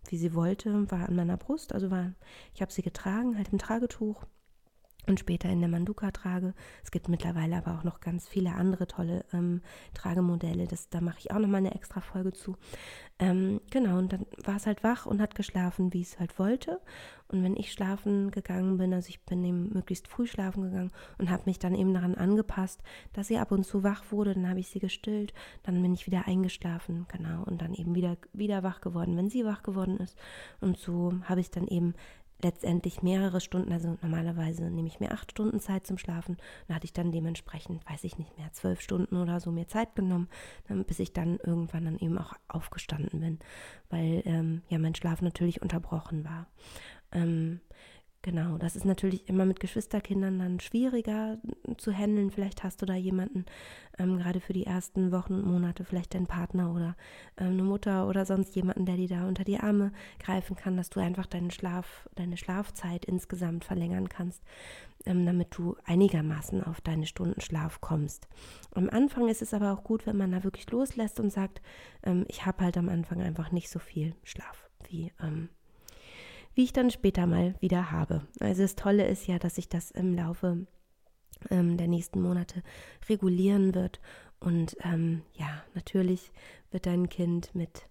wie 0.10 0.18
sie 0.18 0.34
wollte, 0.34 0.90
war 0.92 1.08
an 1.08 1.16
meiner 1.16 1.38
Brust. 1.38 1.74
Also 1.74 1.92
war, 1.92 2.14
ich 2.54 2.62
habe 2.62 2.72
sie 2.72 2.82
getragen, 2.82 3.38
halt 3.38 3.50
im 3.52 3.60
Tragetuch 3.60 4.26
und 5.08 5.20
später 5.20 5.50
in 5.50 5.60
der 5.60 5.70
Manduka 5.70 6.12
trage. 6.12 6.54
Es 6.84 6.92
gibt 6.92 7.10
mittlerweile 7.10 7.58
aber 7.58 7.78
auch 7.78 7.84
noch 7.84 8.00
ganz 8.00 8.28
viele 8.28 8.54
andere 8.54 8.88
tolle 8.88 9.26
ähm, 9.34 9.62
Tragemodelle. 9.94 10.68
Das, 10.68 10.90
da 10.90 11.02
mache 11.02 11.20
ich 11.20 11.32
auch 11.32 11.40
noch 11.40 11.48
mal 11.48 11.58
eine 11.58 11.76
extra 11.76 12.02
Folge 12.02 12.34
zu. 12.34 12.56
Ähm, 13.20 13.62
genau, 13.70 13.98
und 13.98 14.14
dann 14.14 14.26
war 14.44 14.56
es 14.56 14.66
halt 14.66 14.84
wach 14.84 15.06
und 15.06 15.22
hat 15.22 15.36
geschlafen, 15.36 15.94
wie 15.94 16.02
es 16.02 16.20
halt 16.20 16.40
wollte. 16.40 16.80
Und 17.28 17.44
wenn 17.44 17.56
ich 17.56 17.72
schlafen 17.72 18.32
gegangen 18.32 18.78
bin, 18.78 18.94
also 18.94 19.10
ich 19.10 19.24
bin 19.24 19.44
eben 19.44 19.74
möglichst 19.74 20.08
früh 20.08 20.28
schlafen 20.28 20.64
gegangen 20.64 20.92
und 21.18 21.30
habe 21.30 21.44
mich 21.46 21.58
dann 21.58 21.74
eben 21.74 21.94
daran 21.94 22.16
angepasst, 22.16 22.82
dass 23.14 23.28
sie 23.28 23.38
ab 23.38 23.52
und 23.52 23.66
zu 23.66 23.84
wach 23.84 24.04
wurde, 24.12 24.34
dann 24.34 24.48
habe 24.48 24.60
ich 24.60 24.68
sie 24.68 24.80
gestillt, 24.80 25.34
dann 25.64 25.82
bin 25.82 25.94
ich 25.94 26.06
wieder 26.06 26.28
eingeschlafen, 26.28 27.08
genau, 27.12 27.44
und 27.44 27.62
dann 27.62 27.74
eben 27.74 27.96
wieder, 27.96 28.18
wieder 28.34 28.62
wach 28.62 28.82
geworden, 28.82 29.18
wenn 29.18 29.30
sie 29.30 29.46
wach 29.46 29.64
geworden 29.64 29.98
ist. 29.98 30.18
Und 30.62 30.78
so 30.78 31.14
habe 31.24 31.40
ich 31.40 31.50
dann 31.50 31.68
eben 31.68 31.96
letztendlich 32.44 33.02
mehrere 33.02 33.42
Stunden, 33.42 33.72
also 33.72 33.98
normalerweise 34.02 34.70
nehme 34.70 34.88
ich 34.88 35.00
mir 35.00 35.12
acht 35.12 35.32
Stunden 35.32 35.60
Zeit 35.60 35.88
zum 35.88 35.98
Schlafen, 35.98 36.38
da 36.68 36.76
hatte 36.76 36.86
ich 36.86 36.94
dann 36.94 37.12
dementsprechend, 37.12 37.88
weiß 37.90 38.04
ich 38.04 38.18
nicht 38.18 38.38
mehr, 38.38 38.52
zwölf 38.52 38.82
Stunden 38.82 39.16
oder 39.18 39.40
so 39.40 39.52
mir 39.52 39.68
Zeit 39.68 39.96
genommen, 39.96 40.28
bis 40.88 41.00
ich 41.00 41.14
dann 41.14 41.38
irgendwann 41.38 41.86
dann 41.86 42.00
eben 42.00 42.18
auch 42.18 42.34
aufgestanden 42.48 43.20
bin, 43.20 43.40
weil 43.90 44.22
ähm, 44.26 44.62
ja 44.70 44.78
mein 44.80 44.96
Schlaf 44.96 45.22
natürlich 45.22 45.62
unterbrochen 45.62 46.24
war. 46.26 46.48
Ähm, 47.12 47.62
Genau, 48.26 48.58
das 48.58 48.78
ist 48.78 48.86
natürlich 48.86 49.28
immer 49.28 49.44
mit 49.44 49.60
Geschwisterkindern 49.60 50.40
dann 50.40 50.62
schwieriger 50.62 51.40
zu 51.78 51.92
handeln. 51.92 52.32
Vielleicht 52.32 52.64
hast 52.64 52.82
du 52.82 52.86
da 52.86 52.96
jemanden, 52.96 53.46
ähm, 54.00 54.18
gerade 54.18 54.40
für 54.40 54.54
die 54.54 54.66
ersten 54.66 55.12
Wochen 55.12 55.34
und 55.34 55.46
Monate, 55.46 55.84
vielleicht 55.84 56.14
deinen 56.14 56.26
Partner 56.26 56.74
oder 56.74 56.96
ähm, 57.36 57.52
eine 57.52 57.64
Mutter 57.64 58.08
oder 58.08 58.26
sonst 58.26 58.56
jemanden, 58.56 58.86
der 58.86 58.96
dir 58.96 59.10
da 59.10 59.28
unter 59.28 59.44
die 59.44 59.60
Arme 59.60 59.92
greifen 60.20 60.56
kann, 60.56 60.78
dass 60.78 60.90
du 60.90 61.02
einfach 61.02 61.26
deinen 61.26 61.52
Schlaf, 61.52 62.08
deine 62.16 62.38
Schlafzeit 62.38 63.04
insgesamt 63.04 63.66
verlängern 63.66 64.08
kannst, 64.08 64.42
ähm, 65.06 65.26
damit 65.26 65.50
du 65.58 65.76
einigermaßen 65.84 66.64
auf 66.64 66.80
deine 66.80 67.08
Stunden 67.08 67.42
Schlaf 67.42 67.82
kommst. 67.82 68.30
Am 68.72 68.90
Anfang 68.90 69.28
ist 69.28 69.42
es 69.42 69.54
aber 69.54 69.74
auch 69.74 69.84
gut, 69.84 70.08
wenn 70.08 70.16
man 70.16 70.32
da 70.32 70.46
wirklich 70.46 70.72
loslässt 70.72 71.20
und 71.20 71.30
sagt, 71.30 71.62
ähm, 72.04 72.24
ich 72.30 72.46
habe 72.46 72.64
halt 72.64 72.78
am 72.78 72.88
Anfang 72.88 73.22
einfach 73.22 73.52
nicht 73.52 73.70
so 73.70 73.80
viel 73.80 74.16
Schlaf 74.24 74.70
wie 74.88 75.12
ähm, 75.22 75.50
wie 76.56 76.64
ich 76.64 76.74
dann 76.74 76.92
später 76.92 77.26
mal 77.26 77.56
wieder 77.60 77.92
habe. 77.92 78.28
Also 78.40 78.62
das 78.62 78.76
Tolle 78.76 79.08
ist 79.08 79.28
ja, 79.28 79.40
dass 79.40 79.56
sich 79.56 79.70
das 79.70 79.92
im 79.92 80.14
Laufe 80.16 80.66
ähm, 81.50 81.78
der 81.78 81.88
nächsten 81.88 82.22
Monate 82.22 82.64
regulieren 83.10 83.74
wird 83.76 84.00
Und 84.44 84.76
ähm, 84.84 85.22
ja, 85.36 85.64
natürlich 85.74 86.32
wird 86.72 86.86
dein 86.86 87.08
Kind 87.08 87.56
mit 87.56 87.88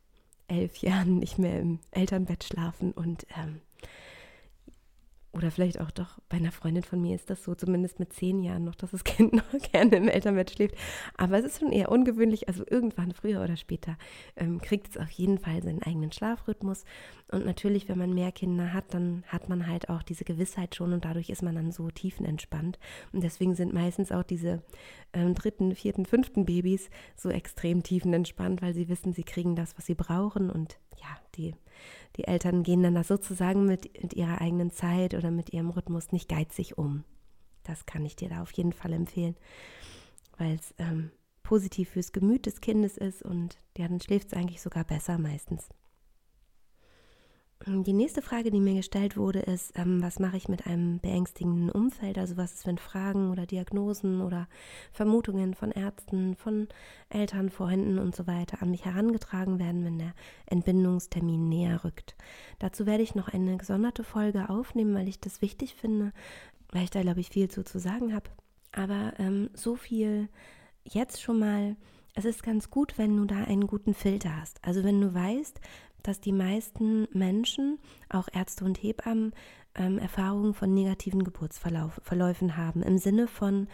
elf 0.48 0.76
Jahren 0.78 1.18
nicht 1.18 1.38
mehr 1.38 1.58
im 1.58 1.80
Elternbett 1.92 2.44
schlafen 2.44 2.92
und 2.92 3.26
ähm, 3.38 3.62
oder 5.32 5.50
vielleicht 5.50 5.80
auch 5.80 5.90
doch 5.90 6.18
bei 6.28 6.36
einer 6.36 6.52
Freundin 6.52 6.82
von 6.82 7.00
mir 7.00 7.14
ist 7.14 7.30
das 7.30 7.42
so, 7.42 7.54
zumindest 7.54 7.98
mit 7.98 8.12
zehn 8.12 8.42
Jahren 8.42 8.64
noch, 8.64 8.74
dass 8.74 8.90
das 8.90 9.02
Kind 9.04 9.32
noch 9.32 9.72
gerne 9.72 9.96
im 9.96 10.08
Elternbett 10.08 10.50
schläft. 10.50 10.76
Aber 11.16 11.38
es 11.38 11.44
ist 11.44 11.60
schon 11.60 11.72
eher 11.72 11.90
ungewöhnlich. 11.90 12.48
Also 12.48 12.64
irgendwann, 12.68 13.12
früher 13.12 13.42
oder 13.42 13.56
später, 13.56 13.96
ähm, 14.36 14.60
kriegt 14.60 14.90
es 14.90 14.98
auf 14.98 15.10
jeden 15.10 15.38
Fall 15.38 15.62
seinen 15.62 15.82
eigenen 15.82 16.12
Schlafrhythmus. 16.12 16.84
Und 17.30 17.46
natürlich, 17.46 17.88
wenn 17.88 17.98
man 17.98 18.12
mehr 18.12 18.30
Kinder 18.30 18.74
hat, 18.74 18.92
dann 18.92 19.24
hat 19.26 19.48
man 19.48 19.66
halt 19.66 19.88
auch 19.88 20.02
diese 20.02 20.24
Gewissheit 20.24 20.74
schon 20.74 20.92
und 20.92 21.06
dadurch 21.06 21.30
ist 21.30 21.42
man 21.42 21.54
dann 21.54 21.72
so 21.72 21.88
tiefenentspannt. 21.90 22.78
Und 23.12 23.24
deswegen 23.24 23.54
sind 23.54 23.72
meistens 23.72 24.12
auch 24.12 24.24
diese 24.24 24.62
ähm, 25.14 25.34
dritten, 25.34 25.74
vierten, 25.74 26.04
fünften 26.04 26.44
Babys 26.44 26.90
so 27.16 27.30
extrem 27.30 27.82
tiefenentspannt, 27.82 28.60
weil 28.60 28.74
sie 28.74 28.90
wissen, 28.90 29.14
sie 29.14 29.24
kriegen 29.24 29.56
das, 29.56 29.78
was 29.78 29.86
sie 29.86 29.94
brauchen 29.94 30.50
und 30.50 30.78
ja, 31.00 31.16
die 31.36 31.54
die 32.16 32.24
Eltern 32.24 32.62
gehen 32.62 32.82
dann 32.82 32.94
da 32.94 33.04
sozusagen 33.04 33.64
mit, 33.64 34.02
mit 34.02 34.14
ihrer 34.14 34.40
eigenen 34.40 34.70
Zeit 34.70 35.14
oder 35.14 35.30
mit 35.30 35.52
ihrem 35.52 35.70
Rhythmus 35.70 36.12
nicht 36.12 36.28
geizig 36.28 36.76
um. 36.76 37.04
Das 37.64 37.86
kann 37.86 38.04
ich 38.04 38.16
dir 38.16 38.28
da 38.28 38.42
auf 38.42 38.52
jeden 38.52 38.72
Fall 38.72 38.92
empfehlen, 38.92 39.36
weil 40.36 40.56
es 40.56 40.74
ähm, 40.78 41.10
positiv 41.42 41.90
fürs 41.90 42.12
Gemüt 42.12 42.46
des 42.46 42.60
Kindes 42.60 42.98
ist 42.98 43.22
und 43.22 43.56
ja, 43.78 43.88
dann 43.88 44.00
schläft 44.00 44.28
es 44.28 44.34
eigentlich 44.34 44.60
sogar 44.60 44.84
besser 44.84 45.18
meistens. 45.18 45.68
Die 47.66 47.92
nächste 47.92 48.22
Frage, 48.22 48.50
die 48.50 48.60
mir 48.60 48.74
gestellt 48.74 49.16
wurde, 49.16 49.38
ist, 49.38 49.78
ähm, 49.78 50.02
was 50.02 50.18
mache 50.18 50.36
ich 50.36 50.48
mit 50.48 50.66
einem 50.66 50.98
beängstigenden 50.98 51.70
Umfeld? 51.70 52.18
Also 52.18 52.36
was 52.36 52.54
ist, 52.54 52.66
wenn 52.66 52.78
Fragen 52.78 53.30
oder 53.30 53.46
Diagnosen 53.46 54.20
oder 54.20 54.48
Vermutungen 54.92 55.54
von 55.54 55.70
Ärzten, 55.70 56.34
von 56.34 56.66
Eltern, 57.08 57.50
Freunden 57.50 57.98
und 57.98 58.16
so 58.16 58.26
weiter 58.26 58.62
an 58.62 58.70
mich 58.70 58.84
herangetragen 58.84 59.60
werden, 59.60 59.84
wenn 59.84 59.98
der 59.98 60.12
Entbindungstermin 60.46 61.48
näher 61.48 61.84
rückt? 61.84 62.16
Dazu 62.58 62.84
werde 62.84 63.04
ich 63.04 63.14
noch 63.14 63.28
eine 63.28 63.56
gesonderte 63.58 64.02
Folge 64.02 64.48
aufnehmen, 64.48 64.94
weil 64.94 65.06
ich 65.06 65.20
das 65.20 65.40
wichtig 65.40 65.74
finde, 65.74 66.12
weil 66.72 66.84
ich 66.84 66.90
da, 66.90 67.02
glaube 67.02 67.20
ich, 67.20 67.28
viel 67.28 67.48
zu, 67.48 67.64
zu 67.64 67.78
sagen 67.78 68.12
habe. 68.12 68.30
Aber 68.72 69.12
ähm, 69.18 69.50
so 69.54 69.76
viel 69.76 70.28
jetzt 70.84 71.22
schon 71.22 71.38
mal 71.38 71.76
es 72.14 72.24
ist 72.24 72.42
ganz 72.42 72.70
gut, 72.70 72.98
wenn 72.98 73.16
du 73.16 73.24
da 73.24 73.36
einen 73.36 73.66
guten 73.66 73.94
Filter 73.94 74.36
hast. 74.38 74.62
Also 74.62 74.84
wenn 74.84 75.00
du 75.00 75.14
weißt, 75.14 75.60
dass 76.02 76.20
die 76.20 76.32
meisten 76.32 77.08
Menschen, 77.12 77.78
auch 78.08 78.28
Ärzte 78.32 78.64
und 78.64 78.82
Hebammen, 78.82 79.32
ähm, 79.74 79.98
Erfahrungen 79.98 80.54
von 80.54 80.74
negativen 80.74 81.24
Geburtsverläufen 81.24 82.56
haben, 82.56 82.82
im 82.82 82.98
Sinne 82.98 83.26
von 83.26 83.68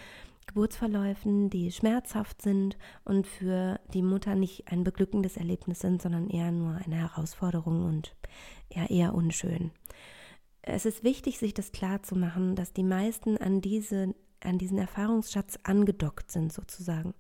Geburtsverläufen, 0.47 1.51
die 1.51 1.71
schmerzhaft 1.71 2.43
sind 2.43 2.79
und 3.05 3.27
für 3.27 3.79
die 3.93 4.03
Mutter 4.03 4.35
nicht 4.35 4.73
ein 4.73 4.83
beglückendes 4.83 5.37
Erlebnis 5.37 5.81
sind, 5.81 6.03
sondern 6.03 6.29
eher 6.29 6.51
nur 6.51 6.77
eine 6.85 6.97
Herausforderung 6.97 7.85
und 7.85 8.17
eher, 8.71 8.91
eher 8.91 9.15
unschön. 9.15 9.71
Es 10.63 10.85
ist 10.85 11.05
wichtig, 11.05 11.39
sich 11.39 11.55
das 11.55 11.73
klar 11.73 12.03
zu 12.03 12.17
machen, 12.17 12.57
dass 12.57 12.73
die 12.73 12.83
meisten 12.83 13.37
an, 13.37 13.61
diese, 13.61 14.15
an 14.41 14.59
diesen 14.59 14.79
Erfahrungsschatz 14.79 15.59
angedockt 15.63 16.33
sind, 16.33 16.53
sozusagen 16.53 17.15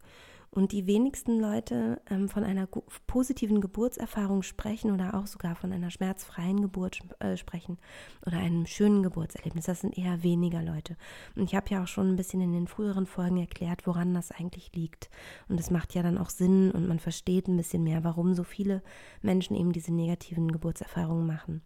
und 0.58 0.72
die 0.72 0.88
wenigsten 0.88 1.38
Leute 1.38 2.00
ähm, 2.10 2.28
von 2.28 2.42
einer 2.42 2.66
positiven 3.06 3.60
Geburtserfahrung 3.60 4.42
sprechen 4.42 4.90
oder 4.90 5.14
auch 5.14 5.28
sogar 5.28 5.54
von 5.54 5.72
einer 5.72 5.92
schmerzfreien 5.92 6.60
Geburt 6.60 6.98
äh, 7.20 7.36
sprechen 7.36 7.78
oder 8.26 8.38
einem 8.38 8.66
schönen 8.66 9.04
Geburtserlebnis. 9.04 9.66
Das 9.66 9.82
sind 9.82 9.96
eher 9.96 10.24
weniger 10.24 10.60
Leute. 10.60 10.96
Und 11.36 11.44
ich 11.44 11.54
habe 11.54 11.70
ja 11.70 11.84
auch 11.84 11.86
schon 11.86 12.08
ein 12.08 12.16
bisschen 12.16 12.40
in 12.40 12.52
den 12.52 12.66
früheren 12.66 13.06
Folgen 13.06 13.36
erklärt, 13.36 13.86
woran 13.86 14.14
das 14.14 14.32
eigentlich 14.32 14.72
liegt. 14.74 15.10
Und 15.48 15.60
es 15.60 15.70
macht 15.70 15.94
ja 15.94 16.02
dann 16.02 16.18
auch 16.18 16.28
Sinn 16.28 16.72
und 16.72 16.88
man 16.88 16.98
versteht 16.98 17.46
ein 17.46 17.56
bisschen 17.56 17.84
mehr, 17.84 18.02
warum 18.02 18.34
so 18.34 18.42
viele 18.42 18.82
Menschen 19.22 19.54
eben 19.54 19.70
diese 19.70 19.94
negativen 19.94 20.50
Geburtserfahrungen 20.50 21.24
machen. 21.24 21.62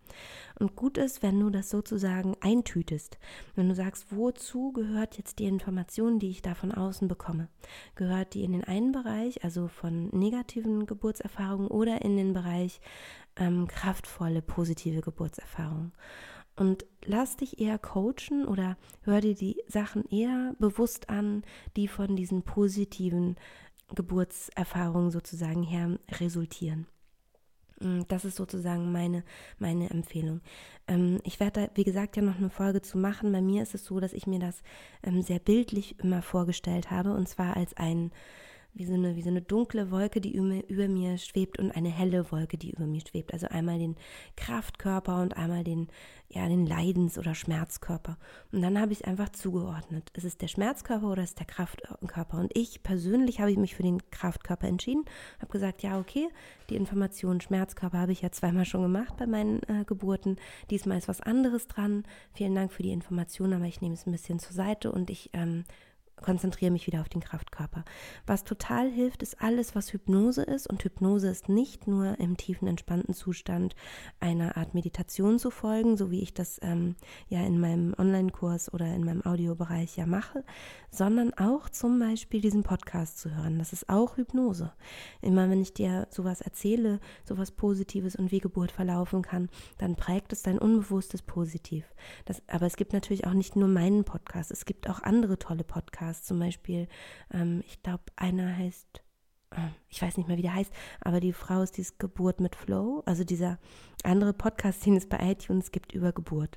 Und 0.59 0.77
gut 0.77 0.99
ist, 0.99 1.23
wenn 1.23 1.41
du 1.41 1.49
das 1.49 1.71
sozusagen 1.71 2.37
eintütest. 2.43 3.17
Wenn 3.55 3.71
du 3.71 3.75
sagst, 3.75 4.15
wozu 4.15 4.71
gehört 4.73 5.17
jetzt 5.17 5.39
die 5.39 5.47
Information, 5.47 6.19
die 6.19 6.29
ich 6.29 6.43
da 6.43 6.55
von 6.55 6.73
außen 6.73 7.09
bekomme? 7.09 7.49
Gehört 7.95 8.35
die 8.35 8.45
in 8.45 8.53
den 8.53 8.65
einen 8.83 8.93
Bereich, 8.93 9.45
also 9.45 9.69
von 9.69 10.09
negativen 10.11 10.87
Geburtserfahrungen, 10.87 11.69
oder 11.69 12.03
in 12.03 12.17
den 12.17 12.33
Bereich 12.33 12.81
ähm, 13.37 13.67
kraftvolle, 13.69 14.43
positive 14.43 15.01
Geburtserfahrungen? 15.01 15.93
Und 16.55 16.85
lass 17.05 17.37
dich 17.37 17.61
eher 17.61 17.79
coachen 17.79 18.47
oder 18.47 18.77
hör 19.03 19.21
dir 19.21 19.35
die 19.35 19.63
Sachen 19.69 20.05
eher 20.11 20.55
bewusst 20.59 21.09
an, 21.09 21.43
die 21.77 21.89
von 21.89 22.15
diesen 22.15 22.43
positiven 22.43 23.37
Geburtserfahrungen 23.95 25.11
sozusagen 25.11 25.63
her 25.63 25.99
resultieren. 26.21 26.87
Mm, 27.81 28.03
das 28.09 28.25
ist 28.25 28.37
sozusagen 28.37 28.93
meine, 28.93 29.25
meine 29.59 29.91
Empfehlung. 29.91 30.41
Ähm, 30.87 31.21
ich 31.25 31.41
werde 31.41 31.69
da, 31.69 31.71
wie 31.75 31.85
gesagt, 31.85 32.17
ja 32.17 32.23
noch 32.23 32.37
eine 32.37 32.51
Folge 32.51 32.83
zu 32.83 32.99
machen. 32.99 33.33
Bei 33.33 33.43
mir 33.43 33.63
ist 33.63 33.75
es 33.75 33.85
so, 33.85 34.01
dass 34.01 34.13
ich 34.13 34.27
mir 34.27 34.39
das 34.39 34.63
ähm, 35.03 35.23
sehr 35.23 35.39
bildlich 35.39 35.99
immer 36.01 36.23
vorgestellt 36.23 36.91
habe 36.91 37.13
und 37.13 37.29
zwar 37.29 37.57
als 37.57 37.75
ein 37.77 38.13
wie 38.75 38.87
so 38.87 38.95
eine, 38.95 39.17
wie 39.17 39.23
so 39.23 39.29
eine 39.29 39.43
dunkle 39.43 39.91
Wolke, 39.91 40.21
die 40.21 40.35
über, 40.35 40.67
über 40.69 40.89
mir 40.89 41.19
schwebt 41.19 41.59
und 41.59 41.73
eine 41.73 41.91
helle 41.91 42.31
Wolke, 42.33 42.57
die 42.57 42.71
über 42.71 42.87
mir 42.87 43.01
schwebt. 43.01 43.33
Also 43.33 43.49
einmal 43.49 43.79
den 43.79 43.97
Kraftkörper 44.37 45.21
und 45.21 45.37
einmal 45.37 45.63
den, 45.63 45.89
ja, 46.31 46.49
den 46.49 46.67
Leidens- 46.67 47.19
oder 47.19 47.35
Schmerzkörper. 47.35 48.17
Und 48.51 48.63
dann 48.63 48.81
habe 48.81 48.93
ich 48.93 49.07
einfach 49.07 49.29
zugeordnet. 49.29 50.11
Ist 50.15 50.25
es 50.25 50.39
der 50.39 50.49
Schmerzkörper 50.49 51.11
oder 51.11 51.23
ist 51.23 51.31
es 51.31 51.35
der 51.35 51.47
Kraftkörper? 51.47 52.39
Und 52.39 52.51
ich 52.57 52.83
persönlich 52.83 53.41
habe 53.41 53.51
ich 53.51 53.59
mich 53.59 53.75
für 53.75 53.83
den 53.83 54.01
Kraftkörper 54.11 54.69
entschieden, 54.69 55.05
habe 55.39 55.53
gesagt, 55.53 55.83
ja, 55.83 55.99
okay, 55.99 56.29
die 56.71 56.77
Information 56.77 57.43
Schmerzkörper 57.43 57.99
habe 57.99 58.13
ich 58.13 58.23
ja 58.23 58.31
zweimal 58.31 58.65
schon 58.65 58.83
gemacht 58.83 59.17
bei 59.19 59.27
meinen 59.27 59.61
äh, 59.65 59.85
Geburten. 59.85 60.37
Diesmal 60.71 60.97
ist 60.97 61.09
was 61.09 61.21
anderes 61.21 61.69
dran. 61.69 62.05
Vielen 62.33 62.55
Dank 62.55 62.73
für 62.73 62.83
die 62.83 62.93
Information, 62.93 63.53
aber 63.53 63.67
ich 63.67 63.83
nehme 63.83 63.95
es 63.95 64.07
ein 64.07 64.13
bisschen 64.13 64.39
zur 64.39 64.55
Seite 64.55 64.91
und 64.93 65.11
ich 65.11 65.29
ähm, 65.35 65.65
konzentriere 66.23 66.71
mich 66.71 66.87
wieder 66.87 67.01
auf 67.01 67.09
den 67.09 67.21
Kraftkörper. 67.21 67.85
Was 68.27 68.45
total 68.45 68.91
hilft, 68.91 69.23
ist 69.23 69.41
alles, 69.43 69.75
was 69.75 69.93
Hypnose 69.93 70.43
ist. 70.43 70.69
Und 70.69 70.83
Hypnose 70.85 71.29
ist 71.29 71.49
nicht 71.49 71.87
nur 71.87 72.19
im 72.19 72.37
tiefen, 72.37 72.69
entspannten 72.69 73.15
Zustand 73.15 73.75
einer 74.21 74.57
Art 74.57 74.75
Meditation 74.75 75.39
zu 75.39 75.51
folgen, 75.51 75.97
so 75.97 76.11
wie 76.11 76.23
ich 76.23 76.35
das 76.35 76.59
ähm, 76.63 76.97
ja 77.29 77.41
in 77.45 77.61
meinem 77.61 77.95
Online-Kurs 77.99 78.73
oder 78.73 78.87
in 78.87 79.05
meinem 79.05 79.25
Audiobereich 79.25 79.97
ja 79.97 80.07
mache, 80.07 80.45
sondern 80.91 81.35
auch 81.35 81.69
zum 81.69 81.99
Beispiel 81.99 82.41
diesen 82.41 82.63
Podcast 82.63 83.19
zu 83.19 83.35
hören. 83.35 83.59
Das 83.59 83.73
ist 83.73 83.89
auch 83.89 84.17
Hypnose. 84.17 84.73
Immer 85.21 85.51
wenn 85.51 85.61
ich 85.61 85.75
dir 85.75 86.07
sowas 86.11 86.41
erzähle, 86.41 87.01
sowas 87.25 87.51
Positives 87.51 88.17
und 88.17 88.31
wie 88.31 88.41
Geburt 88.41 88.71
verlaufen 88.71 89.23
kann, 89.23 89.49
dann 89.79 89.97
prägt 89.97 90.33
es 90.33 90.43
dein 90.43 90.59
Unbewusstes 90.59 91.23
positiv. 91.23 91.85
Das, 92.25 92.43
aber 92.47 92.67
es 92.67 92.77
gibt 92.77 92.93
natürlich 92.93 93.27
auch 93.27 93.33
nicht 93.33 93.57
nur 93.57 93.69
meinen 93.69 94.05
Podcast, 94.05 94.51
es 94.51 94.65
gibt 94.65 94.89
auch 94.89 95.03
andere 95.03 95.39
tolle 95.39 95.65
Podcasts 95.65 96.12
Podcasts, 96.13 96.27
zum 96.27 96.39
Beispiel, 96.39 96.89
ähm, 97.33 97.63
ich 97.67 97.83
glaube, 97.83 98.05
einer 98.17 98.57
heißt, 98.57 99.03
äh, 99.53 99.69
ich 99.89 100.03
weiß 100.03 100.17
nicht 100.17 100.29
mehr, 100.29 100.37
wie 100.37 100.43
der 100.43 100.55
heißt, 100.55 100.73
aber 101.01 101.21
die 101.21 101.33
Frau 101.33 101.63
ist 101.63 101.77
dieses 101.77 101.99
Geburt 101.99 102.41
mit 102.41 102.55
Flow, 102.55 103.03
also 103.07 103.25
dieser 103.25 103.59
andere 104.05 104.33
Podcast, 104.33 104.85
den 104.87 104.97
es 104.97 105.09
bei 105.09 105.19
iTunes 105.31 105.71
gibt 105.71 105.93
über 105.93 106.13
Geburt. 106.13 106.57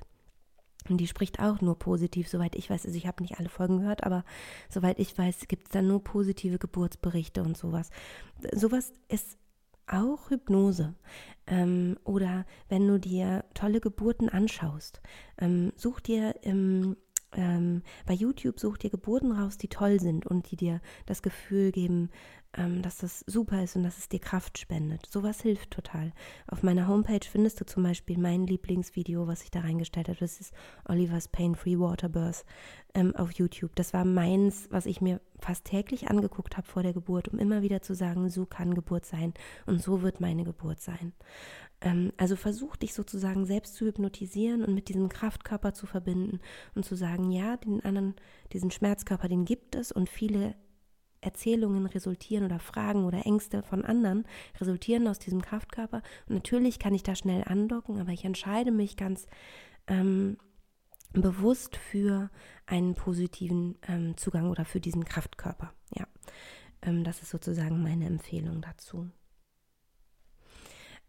Und 0.88 0.98
die 0.98 1.08
spricht 1.08 1.40
auch 1.40 1.60
nur 1.62 1.76
positiv, 1.78 2.28
soweit 2.28 2.54
ich 2.54 2.70
weiß. 2.70 2.86
Also 2.86 2.96
ich 2.96 3.08
habe 3.08 3.20
nicht 3.22 3.40
alle 3.40 3.48
Folgen 3.48 3.80
gehört, 3.80 4.04
aber 4.04 4.24
soweit 4.68 5.00
ich 5.00 5.18
weiß, 5.18 5.48
gibt 5.48 5.66
es 5.66 5.72
da 5.72 5.82
nur 5.82 6.04
positive 6.04 6.58
Geburtsberichte 6.58 7.42
und 7.42 7.56
sowas. 7.56 7.90
Sowas 8.52 8.92
ist 9.08 9.36
auch 9.88 10.30
Hypnose. 10.30 10.94
Ähm, 11.48 11.96
oder 12.04 12.44
wenn 12.68 12.86
du 12.86 13.00
dir 13.00 13.44
tolle 13.54 13.80
Geburten 13.80 14.28
anschaust, 14.28 15.00
ähm, 15.38 15.72
such 15.76 15.98
dir 15.98 16.36
im 16.42 16.96
ähm, 17.32 17.82
bei 18.06 18.14
YouTube 18.14 18.60
such 18.60 18.78
dir 18.78 18.90
Geburten 18.90 19.32
raus, 19.32 19.58
die 19.58 19.68
toll 19.68 20.00
sind 20.00 20.26
und 20.26 20.50
die 20.50 20.56
dir 20.56 20.80
das 21.06 21.22
Gefühl 21.22 21.72
geben, 21.72 22.10
ähm, 22.56 22.82
dass 22.82 22.98
das 22.98 23.20
super 23.26 23.62
ist 23.62 23.76
und 23.76 23.82
dass 23.82 23.98
es 23.98 24.08
dir 24.08 24.20
Kraft 24.20 24.58
spendet. 24.58 25.06
Sowas 25.06 25.42
hilft 25.42 25.70
total. 25.70 26.12
Auf 26.46 26.62
meiner 26.62 26.88
Homepage 26.88 27.26
findest 27.30 27.60
du 27.60 27.66
zum 27.66 27.82
Beispiel 27.82 28.18
mein 28.18 28.46
Lieblingsvideo, 28.46 29.26
was 29.26 29.42
ich 29.42 29.50
da 29.50 29.60
reingestellt 29.60 30.08
habe. 30.08 30.18
Das 30.18 30.40
ist 30.40 30.54
Olivers 30.88 31.28
Pain-Free 31.28 31.78
Water 31.78 32.08
Birth 32.08 32.44
ähm, 32.94 33.14
auf 33.14 33.32
YouTube. 33.32 33.74
Das 33.74 33.92
war 33.92 34.04
meins, 34.04 34.68
was 34.70 34.86
ich 34.86 35.00
mir 35.00 35.20
fast 35.38 35.66
täglich 35.66 36.08
angeguckt 36.08 36.56
habe 36.56 36.66
vor 36.66 36.82
der 36.82 36.94
Geburt, 36.94 37.28
um 37.28 37.38
immer 37.38 37.60
wieder 37.60 37.82
zu 37.82 37.94
sagen, 37.94 38.30
so 38.30 38.46
kann 38.46 38.74
Geburt 38.74 39.04
sein 39.04 39.34
und 39.66 39.82
so 39.82 40.02
wird 40.02 40.20
meine 40.20 40.44
Geburt 40.44 40.80
sein. 40.80 41.12
Ähm, 41.80 42.12
also 42.16 42.36
versuch 42.36 42.76
dich 42.76 42.94
sozusagen 42.94 43.46
selbst 43.46 43.74
zu 43.74 43.86
hypnotisieren 43.86 44.64
und 44.64 44.74
mit 44.74 44.88
diesem 44.88 45.08
Kraftkörper 45.08 45.74
zu 45.74 45.86
verbinden 45.86 46.40
und 46.74 46.84
zu 46.84 46.94
sagen, 46.94 47.30
ja, 47.30 47.56
den 47.56 47.84
anderen, 47.84 48.14
diesen 48.52 48.70
Schmerzkörper, 48.70 49.28
den 49.28 49.44
gibt 49.44 49.74
es 49.74 49.92
und 49.92 50.08
viele 50.08 50.54
Erzählungen 51.20 51.86
resultieren 51.86 52.44
oder 52.44 52.58
Fragen 52.58 53.04
oder 53.04 53.26
Ängste 53.26 53.62
von 53.62 53.84
anderen 53.84 54.26
resultieren 54.60 55.08
aus 55.08 55.18
diesem 55.18 55.42
Kraftkörper. 55.42 56.02
Und 56.28 56.34
natürlich 56.34 56.78
kann 56.78 56.94
ich 56.94 57.02
da 57.02 57.14
schnell 57.14 57.42
andocken, 57.44 58.00
aber 58.00 58.12
ich 58.12 58.24
entscheide 58.24 58.70
mich 58.70 58.96
ganz 58.96 59.26
ähm, 59.86 60.38
bewusst 61.12 61.76
für 61.76 62.30
einen 62.66 62.94
positiven 62.94 63.76
ähm, 63.88 64.16
Zugang 64.16 64.50
oder 64.50 64.64
für 64.64 64.80
diesen 64.80 65.04
Kraftkörper. 65.04 65.72
Ja. 65.94 66.06
Ähm, 66.82 67.04
das 67.04 67.22
ist 67.22 67.30
sozusagen 67.30 67.82
meine 67.82 68.06
Empfehlung 68.06 68.60
dazu. 68.60 69.10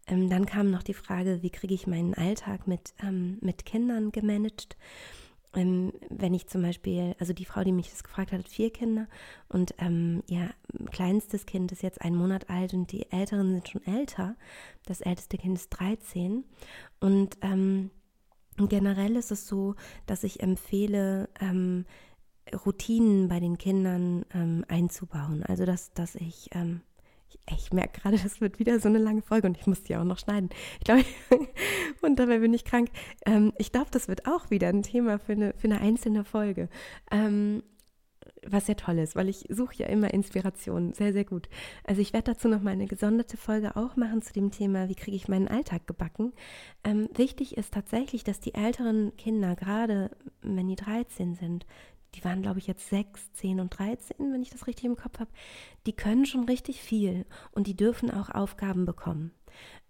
Ähm, 0.08 0.28
dann 0.28 0.46
kam 0.46 0.70
noch 0.70 0.82
die 0.82 0.94
Frage, 0.94 1.42
wie 1.42 1.50
kriege 1.50 1.74
ich 1.74 1.86
meinen 1.86 2.14
Alltag 2.14 2.66
mit, 2.66 2.94
ähm, 3.02 3.38
mit 3.40 3.64
Kindern 3.64 4.10
gemanagt? 4.10 4.76
Ähm, 5.54 5.92
wenn 6.10 6.34
ich 6.34 6.46
zum 6.46 6.62
Beispiel, 6.62 7.14
also 7.18 7.32
die 7.32 7.44
Frau, 7.44 7.64
die 7.64 7.72
mich 7.72 7.90
das 7.90 8.04
gefragt 8.04 8.32
hat, 8.32 8.40
hat 8.40 8.48
vier 8.48 8.70
Kinder 8.70 9.08
und 9.48 9.74
ähm, 9.78 10.22
ihr 10.28 10.50
kleinstes 10.90 11.46
Kind 11.46 11.72
ist 11.72 11.82
jetzt 11.82 12.02
ein 12.02 12.14
Monat 12.14 12.50
alt 12.50 12.74
und 12.74 12.92
die 12.92 13.10
Älteren 13.10 13.52
sind 13.52 13.68
schon 13.68 13.86
älter. 13.86 14.36
Das 14.86 15.00
älteste 15.00 15.38
Kind 15.38 15.56
ist 15.56 15.70
13 15.70 16.44
und 17.00 17.38
ähm, 17.40 17.90
generell 18.56 19.16
ist 19.16 19.30
es 19.30 19.46
so, 19.46 19.74
dass 20.06 20.24
ich 20.24 20.40
empfehle, 20.40 21.28
ähm, 21.40 21.86
Routinen 22.64 23.28
bei 23.28 23.40
den 23.40 23.58
Kindern 23.58 24.24
ähm, 24.34 24.64
einzubauen. 24.68 25.42
Also 25.44 25.64
dass, 25.64 25.92
dass 25.92 26.14
ich 26.14 26.50
ähm, 26.52 26.80
ich, 27.56 27.72
merke 27.72 28.00
gerade, 28.00 28.18
das 28.18 28.40
wird 28.40 28.58
wieder 28.58 28.78
so 28.80 28.88
eine 28.88 28.98
lange 28.98 29.22
Folge 29.22 29.46
und 29.46 29.58
ich 29.58 29.66
muss 29.66 29.82
die 29.82 29.96
auch 29.96 30.04
noch 30.04 30.18
schneiden. 30.18 30.50
Ich 30.78 30.84
glaube, 30.84 31.04
und 32.02 32.18
dabei 32.18 32.38
bin 32.38 32.54
ich 32.54 32.64
krank. 32.64 32.90
Ähm, 33.26 33.52
ich 33.58 33.72
glaube, 33.72 33.88
das 33.90 34.08
wird 34.08 34.26
auch 34.26 34.50
wieder 34.50 34.68
ein 34.68 34.82
Thema 34.82 35.18
für 35.18 35.32
eine, 35.32 35.54
für 35.56 35.68
eine 35.68 35.80
einzelne 35.80 36.24
Folge. 36.24 36.68
Ähm, 37.10 37.62
was 38.46 38.66
sehr 38.66 38.76
toll 38.76 38.98
ist, 38.98 39.16
weil 39.16 39.28
ich 39.28 39.46
suche 39.48 39.76
ja 39.76 39.86
immer 39.86 40.12
Inspiration. 40.12 40.92
Sehr, 40.92 41.12
sehr 41.12 41.24
gut. 41.24 41.48
Also 41.84 42.00
ich 42.00 42.12
werde 42.12 42.32
dazu 42.32 42.48
noch 42.48 42.62
mal 42.62 42.70
eine 42.70 42.86
gesonderte 42.86 43.36
Folge 43.36 43.76
auch 43.76 43.96
machen 43.96 44.22
zu 44.22 44.32
dem 44.32 44.50
Thema, 44.50 44.88
wie 44.88 44.94
kriege 44.94 45.16
ich 45.16 45.28
meinen 45.28 45.48
Alltag 45.48 45.86
gebacken. 45.86 46.32
Ähm, 46.84 47.08
wichtig 47.14 47.56
ist 47.56 47.74
tatsächlich, 47.74 48.24
dass 48.24 48.40
die 48.40 48.54
älteren 48.54 49.16
Kinder, 49.16 49.56
gerade 49.56 50.10
wenn 50.42 50.68
die 50.68 50.76
13 50.76 51.34
sind, 51.34 51.66
die 52.14 52.24
waren, 52.24 52.42
glaube 52.42 52.58
ich, 52.58 52.66
jetzt 52.66 52.88
6, 52.88 53.32
10 53.34 53.60
und 53.60 53.78
13, 53.78 54.32
wenn 54.32 54.42
ich 54.42 54.50
das 54.50 54.66
richtig 54.66 54.84
im 54.84 54.96
Kopf 54.96 55.20
habe, 55.20 55.30
die 55.86 55.92
können 55.92 56.26
schon 56.26 56.44
richtig 56.44 56.80
viel 56.80 57.26
und 57.52 57.66
die 57.66 57.76
dürfen 57.76 58.10
auch 58.10 58.30
Aufgaben 58.30 58.84
bekommen. 58.84 59.32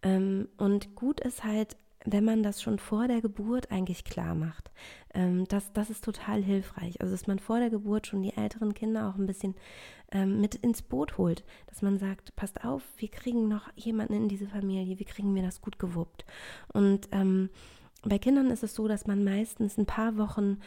Ähm, 0.02 0.48
und 0.56 0.94
gut 0.94 1.20
ist 1.20 1.44
halt, 1.44 1.76
wenn 2.04 2.24
man 2.24 2.42
das 2.42 2.62
schon 2.62 2.78
vor 2.78 3.08
der 3.08 3.20
Geburt 3.20 3.70
eigentlich 3.70 4.04
klar 4.04 4.34
macht. 4.34 4.70
Ähm, 5.14 5.46
das, 5.48 5.72
das 5.72 5.90
ist 5.90 6.04
total 6.04 6.42
hilfreich. 6.42 7.00
Also, 7.00 7.12
dass 7.12 7.26
man 7.26 7.38
vor 7.38 7.58
der 7.58 7.70
Geburt 7.70 8.06
schon 8.06 8.22
die 8.22 8.36
älteren 8.36 8.74
Kinder 8.74 9.08
auch 9.08 9.16
ein 9.16 9.26
bisschen 9.26 9.54
ähm, 10.12 10.40
mit 10.40 10.54
ins 10.54 10.82
Boot 10.82 11.18
holt. 11.18 11.44
Dass 11.66 11.82
man 11.82 11.98
sagt, 11.98 12.34
passt 12.36 12.64
auf, 12.64 12.82
wir 12.96 13.08
kriegen 13.08 13.48
noch 13.48 13.68
jemanden 13.76 14.14
in 14.14 14.28
diese 14.28 14.46
Familie, 14.46 14.98
wie 14.98 15.04
kriegen 15.04 15.34
wir 15.34 15.42
das 15.42 15.60
gut 15.60 15.78
gewuppt. 15.78 16.24
Und 16.72 17.08
ähm, 17.12 17.50
bei 18.02 18.18
Kindern 18.18 18.50
ist 18.50 18.62
es 18.62 18.74
so, 18.74 18.86
dass 18.86 19.06
man 19.06 19.24
meistens 19.24 19.76
ein 19.76 19.86
paar 19.86 20.16
Wochen 20.16 20.58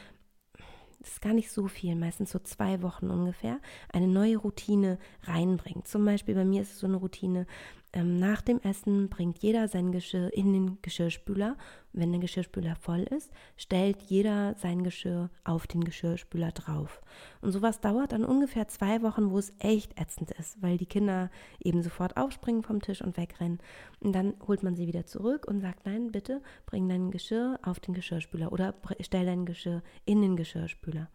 das 1.02 1.14
ist 1.14 1.22
gar 1.22 1.34
nicht 1.34 1.52
so 1.52 1.68
viel, 1.68 1.96
meistens 1.96 2.32
so 2.32 2.40
zwei 2.40 2.82
Wochen 2.84 3.10
ungefähr, 3.10 3.60
eine 3.92 4.08
neue 4.08 4.38
Routine 4.38 5.00
reinbringt. 5.24 5.88
Zum 5.88 6.06
Beispiel 6.06 6.36
bei 6.36 6.46
mir 6.46 6.62
ist 6.62 6.74
es 6.74 6.80
so 6.80 6.88
eine 6.88 6.98
Routine, 6.98 7.48
nach 7.94 8.42
dem 8.42 8.62
Essen 8.62 9.10
bringt 9.10 9.40
jeder 9.40 9.68
sein 9.68 9.92
Geschirr 9.92 10.34
in 10.34 10.54
den 10.54 10.82
Geschirrspüler. 10.82 11.58
Wenn 11.92 12.12
der 12.12 12.22
Geschirrspüler 12.22 12.78
voll 12.78 13.02
ist, 13.02 13.32
stellt 13.58 14.02
jeder 14.04 14.56
sein 14.58 14.84
Geschirr 14.84 15.30
auf 15.44 15.68
den 15.68 15.84
Geschirrspüler 15.84 16.54
drauf. 16.54 17.02
Und 17.42 17.52
sowas 17.52 17.82
dauert 17.82 18.14
dann 18.14 18.24
ungefähr 18.24 18.70
zwei 18.70 19.02
Wochen, 19.02 19.30
wo 19.32 19.38
es 19.38 19.52
echt 19.60 20.00
ätzend 20.00 20.32
ist, 20.32 20.62
weil 20.62 20.78
die 20.78 20.86
Kinder 20.86 21.30
eben 21.62 21.84
sofort 21.84 22.16
aufspringen 22.16 22.64
vom 22.64 22.82
Tisch 22.82 23.02
und 23.02 23.18
wegrennen. 23.18 23.60
Und 24.00 24.14
dann 24.14 24.36
holt 24.48 24.64
man 24.64 24.76
sie 24.76 24.88
wieder 24.88 25.06
zurück 25.06 25.46
und 25.46 25.60
sagt, 25.60 25.86
nein, 25.86 26.14
bitte 26.14 26.42
bring 26.66 26.88
dein 26.88 27.12
Geschirr 27.12 27.60
auf 27.62 27.82
den 27.82 27.94
Geschirrspüler 27.94 28.54
oder 28.54 28.74
stell 29.02 29.26
dein 29.26 29.46
Geschirr 29.46 29.84
in 30.06 30.22
den 30.22 30.38
Geschirrspüler. 30.38 31.10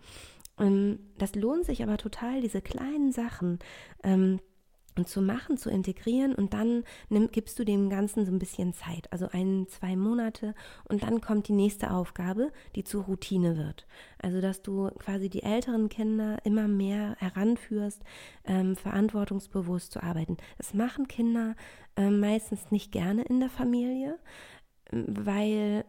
Ähm, 0.58 0.98
das 1.16 1.34
lohnt 1.34 1.64
sich 1.64 1.82
aber 1.82 1.96
total, 1.96 2.42
diese 2.42 2.60
kleinen 2.60 3.12
Sachen. 3.12 3.60
Und 4.96 5.08
zu 5.08 5.20
machen, 5.20 5.58
zu 5.58 5.68
integrieren 5.70 6.34
und 6.34 6.54
dann 6.54 6.84
nimm, 7.10 7.30
gibst 7.30 7.58
du 7.58 7.64
dem 7.64 7.90
Ganzen 7.90 8.24
so 8.24 8.32
ein 8.32 8.38
bisschen 8.38 8.72
Zeit, 8.72 9.12
also 9.12 9.28
ein, 9.30 9.66
zwei 9.68 9.94
Monate 9.94 10.54
und 10.88 11.02
dann 11.02 11.20
kommt 11.20 11.48
die 11.48 11.52
nächste 11.52 11.90
Aufgabe, 11.90 12.50
die 12.74 12.84
zur 12.84 13.04
Routine 13.04 13.58
wird. 13.58 13.86
Also 14.18 14.40
dass 14.40 14.62
du 14.62 14.88
quasi 14.98 15.28
die 15.28 15.42
älteren 15.42 15.88
Kinder 15.88 16.38
immer 16.44 16.66
mehr 16.66 17.16
heranführst, 17.18 18.02
ähm, 18.44 18.74
verantwortungsbewusst 18.74 19.92
zu 19.92 20.02
arbeiten. 20.02 20.38
Das 20.56 20.72
machen 20.72 21.08
Kinder 21.08 21.54
äh, 21.96 22.10
meistens 22.10 22.70
nicht 22.70 22.92
gerne 22.92 23.22
in 23.22 23.40
der 23.40 23.50
Familie, 23.50 24.18
weil 24.90 25.84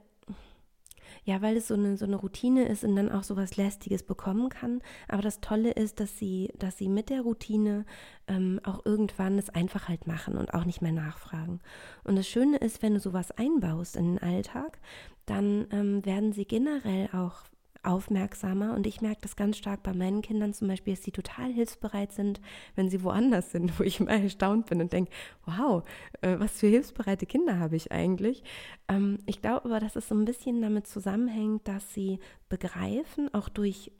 ja, 1.28 1.42
weil 1.42 1.58
es 1.58 1.68
so 1.68 1.74
eine, 1.74 1.98
so 1.98 2.06
eine 2.06 2.16
Routine 2.16 2.70
ist 2.70 2.86
und 2.86 2.96
dann 2.96 3.12
auch 3.12 3.24
so 3.24 3.36
was 3.36 3.58
Lästiges 3.58 4.02
bekommen 4.02 4.48
kann. 4.48 4.82
Aber 5.10 5.22
das 5.22 5.42
Tolle 5.42 5.72
ist, 5.72 6.00
dass 6.00 6.18
sie, 6.18 6.54
dass 6.58 6.78
sie 6.78 6.88
mit 6.88 7.10
der 7.10 7.20
Routine 7.20 7.86
ähm, 8.30 8.62
auch 8.64 8.86
irgendwann 8.86 9.38
es 9.38 9.50
einfach 9.50 9.90
halt 9.90 10.08
machen 10.08 10.38
und 10.38 10.54
auch 10.54 10.64
nicht 10.64 10.82
mehr 10.82 10.94
nachfragen. 10.94 11.60
Und 12.06 12.16
das 12.16 12.30
Schöne 12.30 12.56
ist, 12.56 12.82
wenn 12.82 12.94
du 12.94 13.02
sowas 13.02 13.32
einbaust 13.32 13.98
in 13.98 14.16
den 14.16 14.24
Alltag, 14.24 14.80
dann 15.26 15.68
ähm, 15.72 16.06
werden 16.06 16.32
sie 16.32 16.46
generell 16.46 17.10
auch 17.12 17.44
aufmerksamer 17.88 18.74
und 18.74 18.86
ich 18.86 19.02
merke 19.02 19.22
das 19.22 19.36
ganz 19.36 19.58
stark 19.58 19.82
bei 19.84 19.94
meinen 19.94 20.22
Kindern 20.22 20.54
zum 20.54 20.68
Beispiel, 20.68 20.94
dass 20.94 21.04
sie 21.04 21.12
total 21.12 21.52
hilfsbereit 21.52 22.12
sind, 22.12 22.42
wenn 22.76 22.90
sie 22.90 23.04
woanders 23.04 23.52
sind, 23.52 23.80
wo 23.80 23.84
ich 23.84 24.00
immer 24.00 24.12
erstaunt 24.12 24.68
bin 24.68 24.82
und 24.82 24.94
denke, 24.94 25.12
wow, 25.46 25.84
äh, 26.22 26.38
was 26.40 26.60
für 26.60 26.68
hilfsbereite 26.68 27.26
Kinder 27.26 27.60
habe 27.60 27.76
ich 27.76 27.92
eigentlich. 27.92 28.44
Ähm, 28.88 29.20
ich 29.26 29.42
glaube 29.42 29.66
aber, 29.66 29.80
dass 29.80 29.96
es 29.96 30.08
so 30.08 30.16
ein 30.16 30.26
bisschen 30.26 30.62
damit 30.62 30.88
zusammenhängt, 30.88 31.68
dass 31.68 31.94
sie 31.94 32.20
begreifen, 32.50 33.34
auch 33.34 33.50
durch 33.50 33.92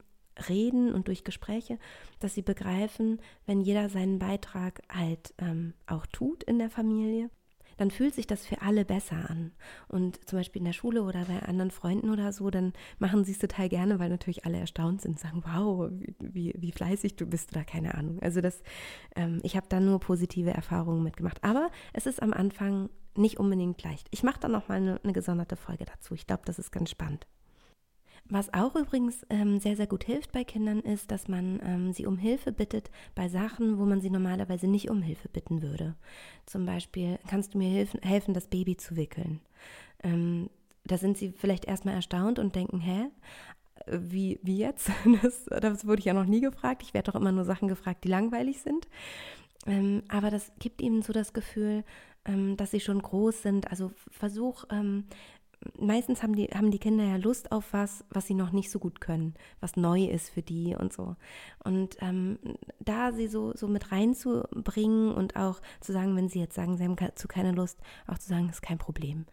Reden 0.48 0.92
und 0.92 1.08
durch 1.08 1.24
Gespräche, 1.24 1.78
dass 2.20 2.34
sie 2.34 2.42
begreifen, 2.42 3.20
wenn 3.46 3.60
jeder 3.60 3.88
seinen 3.88 4.18
Beitrag 4.18 4.82
halt 4.88 5.34
ähm, 5.38 5.74
auch 5.86 6.06
tut 6.06 6.44
in 6.44 6.58
der 6.58 6.70
Familie, 6.70 7.30
dann 7.78 7.90
fühlt 7.90 8.14
sich 8.14 8.26
das 8.26 8.46
für 8.46 8.60
alle 8.60 8.84
besser 8.84 9.30
an. 9.30 9.52
Und 9.88 10.28
zum 10.28 10.38
Beispiel 10.38 10.60
in 10.60 10.66
der 10.66 10.72
Schule 10.72 11.02
oder 11.02 11.24
bei 11.24 11.42
anderen 11.42 11.70
Freunden 11.70 12.10
oder 12.10 12.32
so, 12.32 12.50
dann 12.50 12.74
machen 12.98 13.24
sie 13.24 13.32
es 13.32 13.38
total 13.38 13.68
gerne, 13.68 13.98
weil 13.98 14.10
natürlich 14.10 14.44
alle 14.44 14.58
erstaunt 14.58 15.00
sind 15.00 15.18
sagen, 15.18 15.42
wow, 15.46 15.90
wie, 16.20 16.54
wie 16.58 16.72
fleißig 16.72 17.16
du 17.16 17.26
bist 17.26 17.52
oder 17.52 17.64
keine 17.64 17.94
Ahnung. 17.94 18.20
Also 18.20 18.40
das, 18.40 18.62
ähm, 19.16 19.40
ich 19.42 19.56
habe 19.56 19.66
da 19.68 19.80
nur 19.80 20.00
positive 20.00 20.50
Erfahrungen 20.50 21.02
mitgemacht. 21.02 21.42
Aber 21.42 21.70
es 21.92 22.06
ist 22.06 22.22
am 22.22 22.32
Anfang 22.32 22.90
nicht 23.16 23.38
unbedingt 23.38 23.82
leicht. 23.82 24.08
Ich 24.10 24.22
mache 24.22 24.40
dann 24.40 24.52
noch 24.52 24.68
mal 24.68 24.76
eine, 24.76 25.00
eine 25.02 25.12
gesonderte 25.12 25.56
Folge 25.56 25.84
dazu. 25.84 26.14
Ich 26.14 26.26
glaube, 26.26 26.42
das 26.44 26.58
ist 26.58 26.70
ganz 26.70 26.90
spannend. 26.90 27.26
Was 28.30 28.52
auch 28.52 28.76
übrigens 28.76 29.26
ähm, 29.30 29.58
sehr, 29.58 29.76
sehr 29.76 29.86
gut 29.86 30.04
hilft 30.04 30.32
bei 30.32 30.44
Kindern 30.44 30.80
ist, 30.80 31.10
dass 31.10 31.28
man 31.28 31.60
ähm, 31.64 31.92
sie 31.92 32.04
um 32.04 32.18
Hilfe 32.18 32.52
bittet 32.52 32.90
bei 33.14 33.28
Sachen, 33.28 33.78
wo 33.78 33.86
man 33.86 34.02
sie 34.02 34.10
normalerweise 34.10 34.66
nicht 34.66 34.90
um 34.90 35.00
Hilfe 35.00 35.28
bitten 35.28 35.62
würde. 35.62 35.94
Zum 36.44 36.66
Beispiel, 36.66 37.18
kannst 37.26 37.54
du 37.54 37.58
mir 37.58 37.70
helfen, 37.70 38.00
helfen 38.02 38.34
das 38.34 38.48
Baby 38.48 38.76
zu 38.76 38.96
wickeln? 38.96 39.40
Ähm, 40.02 40.50
da 40.84 40.98
sind 40.98 41.16
sie 41.16 41.32
vielleicht 41.32 41.64
erstmal 41.64 41.94
erstaunt 41.94 42.38
und 42.38 42.54
denken, 42.54 42.80
hä? 42.80 43.06
Wie, 43.86 44.38
wie 44.42 44.58
jetzt? 44.58 44.90
Das, 45.22 45.46
das 45.46 45.86
wurde 45.86 46.00
ich 46.00 46.06
ja 46.06 46.14
noch 46.14 46.26
nie 46.26 46.40
gefragt. 46.40 46.82
Ich 46.82 46.92
werde 46.92 47.10
doch 47.10 47.18
immer 47.18 47.32
nur 47.32 47.44
Sachen 47.44 47.68
gefragt, 47.68 48.04
die 48.04 48.08
langweilig 48.08 48.60
sind. 48.60 48.88
Ähm, 49.66 50.02
aber 50.08 50.30
das 50.30 50.52
gibt 50.58 50.82
ihnen 50.82 51.00
so 51.02 51.12
das 51.12 51.32
Gefühl, 51.32 51.84
ähm, 52.24 52.56
dass 52.56 52.72
sie 52.72 52.80
schon 52.80 53.00
groß 53.00 53.42
sind. 53.42 53.70
Also 53.70 53.90
versuch 54.10 54.64
ähm, 54.70 55.04
meistens 55.78 56.22
haben 56.22 56.34
die, 56.34 56.46
haben 56.46 56.70
die 56.70 56.78
Kinder 56.78 57.04
ja 57.04 57.16
Lust 57.16 57.52
auf 57.52 57.72
was, 57.72 58.04
was 58.10 58.26
sie 58.26 58.34
noch 58.34 58.52
nicht 58.52 58.70
so 58.70 58.78
gut 58.78 59.00
können, 59.00 59.34
was 59.60 59.76
neu 59.76 60.04
ist 60.04 60.30
für 60.30 60.42
die 60.42 60.74
und 60.74 60.92
so. 60.92 61.16
Und 61.64 61.96
ähm, 62.00 62.38
da 62.80 63.12
sie 63.12 63.28
so, 63.28 63.52
so 63.54 63.68
mit 63.68 63.92
reinzubringen 63.92 65.12
und 65.12 65.36
auch 65.36 65.60
zu 65.80 65.92
sagen, 65.92 66.16
wenn 66.16 66.28
sie 66.28 66.40
jetzt 66.40 66.54
sagen, 66.54 66.76
sie 66.76 66.84
haben 66.84 66.96
zu 67.14 67.28
keine 67.28 67.52
Lust, 67.52 67.78
auch 68.06 68.18
zu 68.18 68.28
sagen, 68.28 68.48
ist 68.48 68.62
kein 68.62 68.78
Problem. 68.78 69.26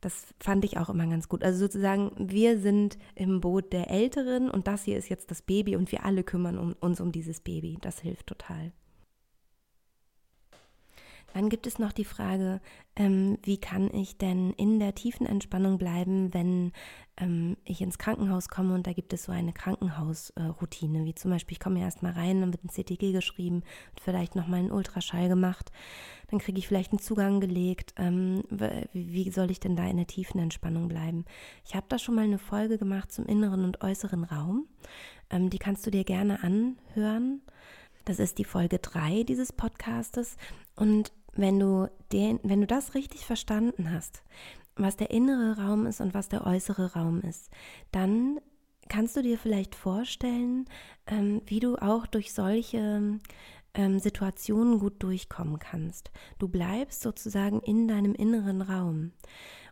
Das 0.00 0.26
fand 0.38 0.64
ich 0.64 0.78
auch 0.78 0.90
immer 0.90 1.06
ganz 1.06 1.28
gut. 1.28 1.42
Also 1.42 1.58
sozusagen, 1.58 2.12
wir 2.18 2.58
sind 2.60 2.98
im 3.14 3.40
Boot 3.40 3.72
der 3.72 3.90
Älteren 3.90 4.50
und 4.50 4.68
das 4.68 4.84
hier 4.84 4.96
ist 4.96 5.08
jetzt 5.08 5.30
das 5.30 5.42
Baby 5.42 5.74
und 5.74 5.90
wir 5.90 6.04
alle 6.04 6.22
kümmern 6.22 6.58
um, 6.58 6.74
uns 6.80 7.00
um 7.00 7.10
dieses 7.10 7.40
Baby. 7.40 7.78
Das 7.80 8.00
hilft 8.00 8.28
total. 8.28 8.72
Dann 11.34 11.48
gibt 11.48 11.66
es 11.66 11.78
noch 11.78 11.92
die 11.92 12.04
Frage, 12.04 12.60
ähm, 12.96 13.38
wie 13.42 13.58
kann 13.58 13.92
ich 13.94 14.18
denn 14.18 14.52
in 14.54 14.78
der 14.78 14.94
tiefen 14.94 15.26
Entspannung 15.26 15.78
bleiben, 15.78 16.32
wenn 16.32 16.72
ähm, 17.18 17.56
ich 17.64 17.80
ins 17.80 17.98
Krankenhaus 17.98 18.48
komme 18.48 18.74
und 18.74 18.86
da 18.86 18.92
gibt 18.92 19.12
es 19.12 19.24
so 19.24 19.32
eine 19.32 19.52
Krankenhausroutine, 19.52 21.04
wie 21.04 21.14
zum 21.14 21.30
Beispiel, 21.30 21.54
ich 21.54 21.60
komme 21.60 21.80
erst 21.80 22.02
mal 22.02 22.12
rein, 22.12 22.40
dann 22.40 22.52
wird 22.52 22.64
ein 22.64 22.70
CTG 22.70 23.12
geschrieben, 23.12 23.62
wird 23.92 24.00
vielleicht 24.00 24.36
nochmal 24.36 24.60
ein 24.60 24.72
Ultraschall 24.72 25.28
gemacht, 25.28 25.70
dann 26.30 26.40
kriege 26.40 26.58
ich 26.58 26.66
vielleicht 26.66 26.92
einen 26.92 26.98
Zugang 26.98 27.40
gelegt. 27.40 27.94
Ähm, 27.96 28.42
wie 28.92 29.30
soll 29.30 29.50
ich 29.50 29.60
denn 29.60 29.76
da 29.76 29.86
in 29.86 29.96
der 29.96 30.06
tiefen 30.06 30.40
Entspannung 30.40 30.88
bleiben? 30.88 31.24
Ich 31.64 31.74
habe 31.74 31.86
da 31.88 31.98
schon 31.98 32.14
mal 32.14 32.24
eine 32.24 32.38
Folge 32.38 32.78
gemacht 32.78 33.12
zum 33.12 33.26
inneren 33.26 33.64
und 33.64 33.82
äußeren 33.82 34.24
Raum. 34.24 34.66
Ähm, 35.30 35.50
die 35.50 35.58
kannst 35.58 35.86
du 35.86 35.90
dir 35.90 36.04
gerne 36.04 36.42
anhören. 36.42 37.42
Das 38.04 38.18
ist 38.18 38.38
die 38.38 38.44
Folge 38.44 38.78
3 38.78 39.24
dieses 39.24 39.52
Podcastes. 39.52 40.36
Und 40.76 41.12
wenn 41.38 41.58
du, 41.60 41.88
den, 42.12 42.40
wenn 42.42 42.60
du 42.60 42.66
das 42.66 42.94
richtig 42.94 43.24
verstanden 43.24 43.92
hast, 43.92 44.22
was 44.76 44.96
der 44.96 45.10
innere 45.10 45.60
Raum 45.60 45.86
ist 45.86 46.00
und 46.00 46.14
was 46.14 46.28
der 46.28 46.46
äußere 46.46 46.94
Raum 46.94 47.20
ist, 47.20 47.50
dann 47.92 48.40
kannst 48.88 49.16
du 49.16 49.22
dir 49.22 49.38
vielleicht 49.38 49.74
vorstellen, 49.74 50.66
ähm, 51.06 51.42
wie 51.46 51.60
du 51.60 51.76
auch 51.76 52.06
durch 52.06 52.32
solche 52.32 53.20
ähm, 53.74 53.98
Situationen 53.98 54.78
gut 54.80 55.02
durchkommen 55.02 55.58
kannst. 55.58 56.10
Du 56.38 56.48
bleibst 56.48 57.02
sozusagen 57.02 57.60
in 57.60 57.86
deinem 57.86 58.14
inneren 58.14 58.62
Raum. 58.62 59.12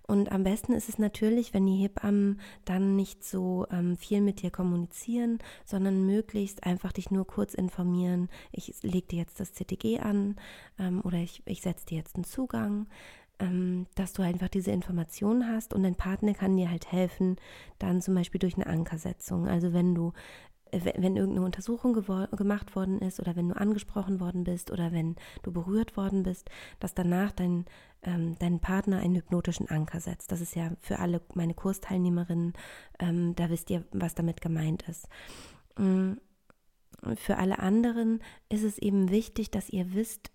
Und 0.06 0.30
am 0.30 0.44
besten 0.44 0.72
ist 0.72 0.88
es 0.88 0.98
natürlich, 0.98 1.52
wenn 1.52 1.66
die 1.66 1.76
Hebammen 1.76 2.40
dann 2.64 2.96
nicht 2.96 3.24
so 3.24 3.66
ähm, 3.70 3.96
viel 3.96 4.20
mit 4.20 4.42
dir 4.42 4.50
kommunizieren, 4.50 5.38
sondern 5.64 6.06
möglichst 6.06 6.64
einfach 6.64 6.92
dich 6.92 7.10
nur 7.10 7.26
kurz 7.26 7.54
informieren. 7.54 8.28
Ich 8.52 8.72
lege 8.82 9.08
dir 9.08 9.18
jetzt 9.18 9.40
das 9.40 9.52
CTG 9.52 10.00
an 10.00 10.36
ähm, 10.78 11.00
oder 11.04 11.18
ich, 11.18 11.42
ich 11.46 11.60
setze 11.60 11.86
dir 11.86 11.98
jetzt 11.98 12.14
einen 12.14 12.24
Zugang, 12.24 12.86
ähm, 13.38 13.86
dass 13.96 14.12
du 14.12 14.22
einfach 14.22 14.48
diese 14.48 14.70
Informationen 14.70 15.48
hast 15.48 15.74
und 15.74 15.82
dein 15.82 15.96
Partner 15.96 16.34
kann 16.34 16.56
dir 16.56 16.70
halt 16.70 16.90
helfen, 16.92 17.36
dann 17.78 18.00
zum 18.00 18.14
Beispiel 18.14 18.38
durch 18.38 18.54
eine 18.54 18.66
Ankersetzung. 18.66 19.46
Also 19.48 19.72
wenn 19.72 19.94
du 19.94 20.12
wenn 20.72 21.16
irgendeine 21.16 21.44
Untersuchung 21.44 21.92
gemacht 21.94 22.74
worden 22.74 23.00
ist 23.00 23.20
oder 23.20 23.36
wenn 23.36 23.48
du 23.48 23.56
angesprochen 23.56 24.20
worden 24.20 24.44
bist 24.44 24.70
oder 24.70 24.92
wenn 24.92 25.16
du 25.42 25.52
berührt 25.52 25.96
worden 25.96 26.22
bist, 26.22 26.50
dass 26.80 26.94
danach 26.94 27.32
dein, 27.32 27.66
ähm, 28.02 28.36
dein 28.38 28.60
Partner 28.60 28.98
einen 28.98 29.16
hypnotischen 29.16 29.68
Anker 29.68 30.00
setzt. 30.00 30.32
Das 30.32 30.40
ist 30.40 30.54
ja 30.54 30.72
für 30.80 30.98
alle 30.98 31.20
meine 31.34 31.54
Kursteilnehmerinnen, 31.54 32.54
ähm, 32.98 33.34
da 33.36 33.50
wisst 33.50 33.70
ihr, 33.70 33.84
was 33.92 34.14
damit 34.14 34.40
gemeint 34.40 34.88
ist. 34.88 35.08
Ähm, 35.78 36.20
für 37.14 37.36
alle 37.36 37.58
anderen 37.58 38.20
ist 38.48 38.64
es 38.64 38.78
eben 38.78 39.10
wichtig, 39.10 39.50
dass 39.50 39.70
ihr 39.70 39.94
wisst, 39.94 40.30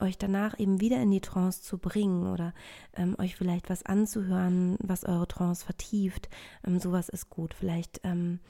euch 0.00 0.18
danach 0.18 0.58
eben 0.58 0.80
wieder 0.80 1.00
in 1.00 1.10
die 1.10 1.20
Trance 1.20 1.62
zu 1.62 1.78
bringen 1.78 2.26
oder 2.26 2.54
ähm, 2.94 3.16
euch 3.18 3.36
vielleicht 3.36 3.68
was 3.70 3.84
anzuhören, 3.84 4.76
was 4.80 5.04
eure 5.04 5.26
Trance 5.26 5.64
vertieft. 5.64 6.28
Ähm, 6.66 6.78
sowas 6.78 7.08
ist 7.08 7.30
gut. 7.30 7.54
Vielleicht, 7.54 8.00
ähm, 8.04 8.40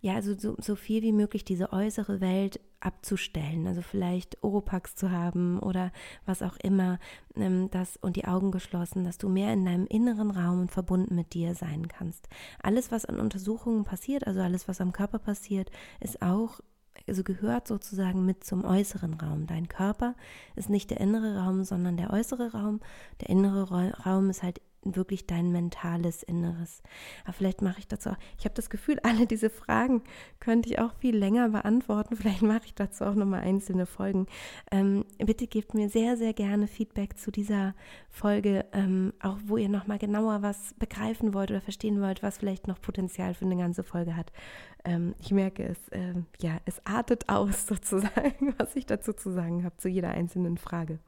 ja, 0.00 0.14
also 0.14 0.34
so, 0.38 0.56
so, 0.58 0.76
viel 0.76 1.02
wie 1.02 1.12
möglich 1.12 1.44
diese 1.44 1.72
äußere 1.72 2.20
Welt 2.20 2.60
abzustellen. 2.80 3.66
Also 3.66 3.82
vielleicht 3.82 4.42
Oropax 4.42 4.94
zu 4.94 5.10
haben 5.10 5.58
oder 5.58 5.92
was 6.26 6.42
auch 6.42 6.56
immer, 6.62 6.98
ähm, 7.34 7.70
das 7.70 7.96
und 7.96 8.16
die 8.16 8.26
Augen 8.26 8.50
geschlossen, 8.50 9.04
dass 9.04 9.18
du 9.18 9.28
mehr 9.28 9.52
in 9.52 9.64
deinem 9.64 9.86
inneren 9.86 10.30
Raum 10.30 10.60
und 10.60 10.70
verbunden 10.70 11.14
mit 11.14 11.34
dir 11.34 11.54
sein 11.54 11.88
kannst. 11.88 12.28
Alles, 12.62 12.92
was 12.92 13.04
an 13.04 13.18
Untersuchungen 13.18 13.84
passiert, 13.84 14.26
also 14.26 14.40
alles, 14.40 14.68
was 14.68 14.80
am 14.80 14.92
Körper 14.92 15.18
passiert, 15.18 15.70
ist 16.00 16.22
auch 16.22 16.60
also 17.06 17.22
gehört 17.22 17.68
sozusagen 17.68 18.24
mit 18.24 18.44
zum 18.44 18.64
äußeren 18.64 19.14
Raum. 19.14 19.46
Dein 19.46 19.68
Körper 19.68 20.14
ist 20.56 20.70
nicht 20.70 20.90
der 20.90 21.00
innere 21.00 21.38
Raum, 21.38 21.64
sondern 21.64 21.96
der 21.96 22.10
äußere 22.10 22.52
Raum. 22.52 22.80
Der 23.20 23.28
innere 23.28 23.92
Raum 24.04 24.30
ist 24.30 24.42
halt 24.42 24.60
wirklich 24.82 25.26
dein 25.26 25.50
mentales 25.52 26.22
Inneres. 26.22 26.82
Aber 27.24 27.32
vielleicht 27.32 27.62
mache 27.62 27.80
ich 27.80 27.88
dazu 27.88 28.10
auch, 28.10 28.16
ich 28.38 28.44
habe 28.44 28.54
das 28.54 28.70
Gefühl, 28.70 28.98
alle 29.02 29.26
diese 29.26 29.50
Fragen 29.50 30.02
könnte 30.40 30.68
ich 30.68 30.78
auch 30.78 30.92
viel 30.94 31.16
länger 31.16 31.48
beantworten. 31.50 32.16
Vielleicht 32.16 32.42
mache 32.42 32.66
ich 32.66 32.74
dazu 32.74 33.04
auch 33.04 33.14
nochmal 33.14 33.40
einzelne 33.40 33.86
Folgen. 33.86 34.26
Ähm, 34.70 35.04
bitte 35.18 35.46
gebt 35.46 35.74
mir 35.74 35.88
sehr, 35.88 36.16
sehr 36.16 36.32
gerne 36.32 36.66
Feedback 36.66 37.18
zu 37.18 37.30
dieser 37.30 37.74
Folge, 38.10 38.64
ähm, 38.72 39.12
auch 39.20 39.36
wo 39.46 39.56
ihr 39.56 39.68
nochmal 39.68 39.98
genauer 39.98 40.42
was 40.42 40.74
begreifen 40.78 41.34
wollt 41.34 41.50
oder 41.50 41.60
verstehen 41.60 42.00
wollt, 42.00 42.22
was 42.22 42.38
vielleicht 42.38 42.68
noch 42.68 42.80
Potenzial 42.80 43.34
für 43.34 43.44
eine 43.44 43.56
ganze 43.56 43.82
Folge 43.82 44.16
hat. 44.16 44.32
Ähm, 44.84 45.14
ich 45.20 45.32
merke 45.32 45.64
es, 45.64 45.88
äh, 45.88 46.14
ja, 46.40 46.58
es 46.64 46.84
artet 46.86 47.28
aus 47.28 47.66
sozusagen, 47.66 48.54
was 48.58 48.76
ich 48.76 48.86
dazu 48.86 49.12
zu 49.12 49.30
sagen 49.32 49.64
habe, 49.64 49.76
zu 49.76 49.88
jeder 49.88 50.10
einzelnen 50.10 50.56
Frage. 50.56 50.98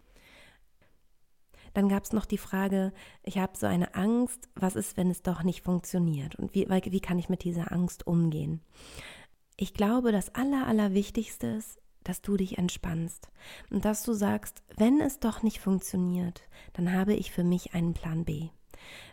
Dann 1.75 1.89
gab 1.89 2.05
es 2.05 2.13
noch 2.13 2.27
die 2.27 2.39
Frage, 2.39 2.93
ich 3.23 3.39
habe 3.39 3.57
so 3.57 3.67
eine 3.67 3.95
Angst, 3.95 4.49
was 4.55 4.77
ist, 4.77 4.97
wenn 4.97 5.11
es 5.11 5.23
doch 5.23 5.43
nicht 5.43 5.63
funktioniert? 5.63 6.35
Und 6.37 6.55
wie, 6.55 6.69
wie 6.69 7.01
kann 7.01 7.19
ich 7.19 7.29
mit 7.29 7.45
dieser 7.45 7.73
Angst 7.73 8.07
umgehen? 8.07 8.61
Ich 9.57 9.75
glaube, 9.75 10.13
das 10.13 10.35
Aller, 10.35 10.67
Allerwichtigste 10.67 11.47
ist, 11.47 11.81
dass 12.03 12.23
du 12.23 12.37
dich 12.37 12.59
entspannst 12.59 13.29
und 13.71 13.85
dass 13.85 14.03
du 14.03 14.15
sagst, 14.15 14.63
wenn 14.77 15.01
es 15.01 15.21
doch 15.21 15.43
nicht 15.43 15.61
funktioniert, 15.61 16.43
dann 16.73 16.93
habe 16.93 17.15
ich 17.15 17.31
für 17.31 17.45
mich 17.45 17.75
einen 17.75 17.93
Plan 17.93 18.25
B. 18.25 18.49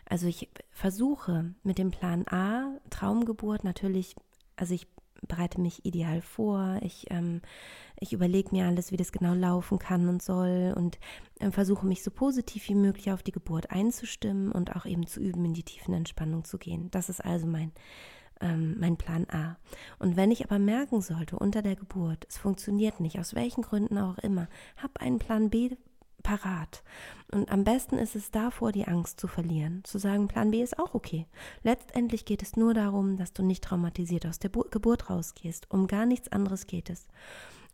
Also 0.06 0.26
ich 0.26 0.48
versuche 0.70 1.54
mit 1.62 1.78
dem 1.78 1.90
Plan 1.90 2.26
A, 2.28 2.78
Traumgeburt, 2.88 3.62
natürlich, 3.64 4.16
also 4.56 4.72
ich 4.74 4.86
bereite 5.26 5.60
mich 5.60 5.84
ideal 5.84 6.20
vor, 6.20 6.78
ich, 6.82 7.06
ähm, 7.10 7.40
ich 7.98 8.12
überlege 8.12 8.50
mir 8.52 8.66
alles, 8.66 8.92
wie 8.92 8.96
das 8.96 9.12
genau 9.12 9.34
laufen 9.34 9.78
kann 9.78 10.08
und 10.08 10.22
soll 10.22 10.74
und 10.76 10.98
äh, 11.40 11.50
versuche 11.50 11.86
mich 11.86 12.02
so 12.02 12.10
positiv 12.10 12.68
wie 12.68 12.74
möglich 12.74 13.10
auf 13.10 13.22
die 13.22 13.32
Geburt 13.32 13.70
einzustimmen 13.70 14.52
und 14.52 14.76
auch 14.76 14.86
eben 14.86 15.06
zu 15.06 15.20
üben, 15.20 15.44
in 15.44 15.54
die 15.54 15.64
tiefen 15.64 15.94
Entspannung 15.94 16.44
zu 16.44 16.58
gehen. 16.58 16.90
Das 16.90 17.08
ist 17.08 17.24
also 17.24 17.46
mein, 17.46 17.72
ähm, 18.40 18.76
mein 18.78 18.96
Plan 18.96 19.26
A. 19.30 19.56
Und 19.98 20.16
wenn 20.16 20.30
ich 20.30 20.44
aber 20.44 20.58
merken 20.58 21.00
sollte 21.00 21.36
unter 21.36 21.62
der 21.62 21.76
Geburt, 21.76 22.26
es 22.28 22.38
funktioniert 22.38 23.00
nicht, 23.00 23.18
aus 23.18 23.34
welchen 23.34 23.62
Gründen 23.62 23.98
auch 23.98 24.18
immer, 24.18 24.48
hab 24.76 25.00
einen 25.00 25.18
Plan 25.18 25.50
B 25.50 25.70
parat. 26.22 26.82
Und 27.30 27.50
am 27.50 27.64
besten 27.64 27.98
ist 27.98 28.16
es 28.16 28.30
davor, 28.30 28.72
die 28.72 28.86
Angst 28.86 29.20
zu 29.20 29.28
verlieren, 29.28 29.82
zu 29.84 29.98
sagen, 29.98 30.28
Plan 30.28 30.50
B 30.50 30.62
ist 30.62 30.78
auch 30.78 30.94
okay. 30.94 31.26
Letztendlich 31.62 32.24
geht 32.24 32.42
es 32.42 32.56
nur 32.56 32.74
darum, 32.74 33.16
dass 33.16 33.32
du 33.32 33.42
nicht 33.42 33.64
traumatisiert 33.64 34.26
aus 34.26 34.38
der 34.38 34.50
Geburt 34.50 35.10
rausgehst. 35.10 35.70
Um 35.70 35.86
gar 35.86 36.06
nichts 36.06 36.32
anderes 36.32 36.66
geht 36.66 36.90
es. 36.90 37.06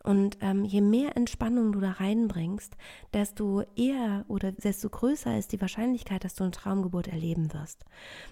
Und 0.05 0.37
ähm, 0.43 0.65
je 0.65 0.83
mehr 0.83 1.17
Entspannung 1.17 1.73
du 1.73 1.81
da 1.81 1.93
reinbringst, 1.93 2.77
desto 3.15 3.63
eher 3.75 4.27
oder 4.29 4.53
desto 4.53 4.91
größer 4.91 5.39
ist 5.39 5.53
die 5.53 5.61
Wahrscheinlichkeit, 5.63 6.25
dass 6.25 6.35
du 6.35 6.45
eine 6.45 6.51
Traumgeburt 6.51 7.09
erleben 7.09 7.53
wirst. 7.55 7.87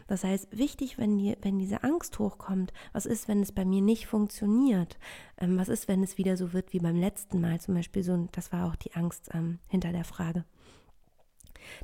Das 0.07 0.23
heißt, 0.23 0.57
wichtig, 0.57 0.99
wenn, 0.99 1.17
die, 1.17 1.35
wenn 1.41 1.59
diese 1.59 1.83
Angst 1.83 2.19
hochkommt, 2.19 2.75
was 2.93 3.07
ist, 3.07 3.27
wenn 3.27 3.41
es 3.41 3.53
bei 3.53 3.65
mir 3.65 3.81
nicht 3.81 4.07
funktioniert? 4.07 4.99
Ähm, 5.39 5.57
was 5.57 5.71
ist, 5.71 5.89
wenn 5.89 6.03
es 6.03 6.19
wieder 6.19 6.37
so 6.37 6.53
wird 6.53 6.75
wie 6.75 6.79
beim 6.79 6.97
letzten 6.97 7.41
Mal? 7.41 7.59
Zum 7.59 7.75
Beispiel 7.75 8.05
so, 8.05 8.29
das 8.33 8.53
war 8.53 8.69
auch 8.69 8.77
die 8.77 8.95
Angst 8.95 9.31
ähm, 9.33 9.59
hinter 9.67 9.93
der 9.93 10.05
Frage 10.05 10.45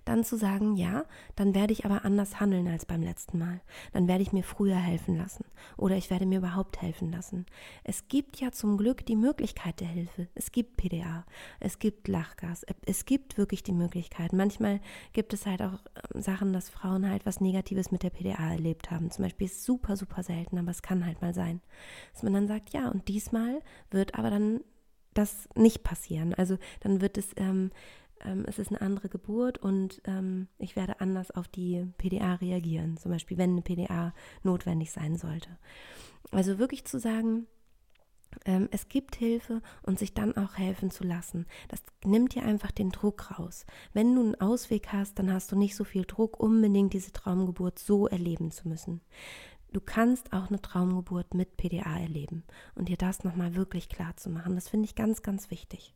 dann 0.04 0.24
zu 0.24 0.36
sagen, 0.36 0.76
ja, 0.76 1.04
dann 1.36 1.54
werde 1.54 1.72
ich 1.72 1.84
aber 1.84 2.04
anders 2.04 2.40
handeln 2.40 2.68
als 2.68 2.86
beim 2.86 3.02
letzten 3.02 3.38
Mal. 3.38 3.60
Dann 3.92 4.08
werde 4.08 4.22
ich 4.22 4.32
mir 4.32 4.42
früher 4.42 4.76
helfen 4.76 5.16
lassen 5.16 5.44
oder 5.76 5.96
ich 5.96 6.10
werde 6.10 6.26
mir 6.26 6.38
überhaupt 6.38 6.80
helfen 6.82 7.10
lassen. 7.10 7.46
Es 7.84 8.08
gibt 8.08 8.40
ja 8.40 8.52
zum 8.52 8.76
Glück 8.76 9.04
die 9.06 9.16
Möglichkeit 9.16 9.80
der 9.80 9.88
Hilfe. 9.88 10.28
Es 10.34 10.52
gibt 10.52 10.76
PDA, 10.76 11.24
es 11.60 11.78
gibt 11.78 12.08
Lachgas, 12.08 12.64
es 12.86 13.04
gibt 13.04 13.38
wirklich 13.38 13.62
die 13.62 13.72
Möglichkeit. 13.72 14.32
Manchmal 14.32 14.80
gibt 15.12 15.32
es 15.32 15.46
halt 15.46 15.62
auch 15.62 15.78
ähm, 16.14 16.22
Sachen, 16.22 16.52
dass 16.52 16.70
Frauen 16.70 17.08
halt 17.08 17.26
was 17.26 17.40
Negatives 17.40 17.90
mit 17.90 18.02
der 18.02 18.10
PDA 18.10 18.50
erlebt 18.50 18.90
haben. 18.90 19.10
Zum 19.10 19.24
Beispiel 19.24 19.46
ist 19.46 19.64
super, 19.64 19.96
super 19.96 20.22
selten, 20.22 20.58
aber 20.58 20.70
es 20.70 20.82
kann 20.82 21.04
halt 21.04 21.20
mal 21.22 21.34
sein. 21.34 21.60
Dass 22.12 22.22
man 22.22 22.34
dann 22.34 22.48
sagt, 22.48 22.70
ja, 22.70 22.88
und 22.88 23.08
diesmal 23.08 23.62
wird 23.90 24.14
aber 24.14 24.30
dann 24.30 24.60
das 25.14 25.48
nicht 25.54 25.82
passieren. 25.82 26.34
Also 26.34 26.58
dann 26.80 27.00
wird 27.00 27.18
es 27.18 27.30
ähm, 27.36 27.70
ähm, 28.24 28.44
es 28.46 28.58
ist 28.58 28.68
eine 28.68 28.80
andere 28.80 29.08
Geburt 29.08 29.58
und 29.58 30.00
ähm, 30.04 30.48
ich 30.58 30.76
werde 30.76 31.00
anders 31.00 31.30
auf 31.30 31.48
die 31.48 31.86
PDA 31.98 32.34
reagieren, 32.34 32.96
zum 32.96 33.12
Beispiel 33.12 33.38
wenn 33.38 33.52
eine 33.52 33.62
PDA 33.62 34.14
notwendig 34.42 34.92
sein 34.92 35.16
sollte. 35.16 35.50
Also 36.30 36.58
wirklich 36.58 36.84
zu 36.84 36.98
sagen, 36.98 37.46
ähm, 38.44 38.68
es 38.70 38.88
gibt 38.88 39.16
Hilfe 39.16 39.62
und 39.82 39.98
sich 39.98 40.14
dann 40.14 40.36
auch 40.36 40.56
helfen 40.56 40.90
zu 40.90 41.04
lassen. 41.04 41.46
Das 41.68 41.82
nimmt 42.04 42.34
dir 42.34 42.44
einfach 42.44 42.70
den 42.70 42.90
Druck 42.90 43.38
raus. 43.38 43.64
Wenn 43.92 44.14
du 44.14 44.22
einen 44.22 44.40
Ausweg 44.40 44.92
hast, 44.92 45.18
dann 45.18 45.32
hast 45.32 45.50
du 45.52 45.56
nicht 45.56 45.74
so 45.74 45.84
viel 45.84 46.04
Druck, 46.04 46.38
unbedingt 46.38 46.92
diese 46.92 47.12
Traumgeburt 47.12 47.78
so 47.78 48.06
erleben 48.06 48.50
zu 48.50 48.68
müssen. 48.68 49.00
Du 49.72 49.80
kannst 49.80 50.32
auch 50.32 50.48
eine 50.48 50.62
Traumgeburt 50.62 51.34
mit 51.34 51.56
PDA 51.56 51.98
erleben 51.98 52.44
und 52.74 52.88
dir 52.88 52.96
das 52.96 53.24
nochmal 53.24 53.54
wirklich 53.54 53.88
klar 53.88 54.16
zu 54.16 54.30
machen. 54.30 54.54
Das 54.54 54.68
finde 54.68 54.86
ich 54.86 54.94
ganz, 54.94 55.22
ganz 55.22 55.50
wichtig. 55.50 55.94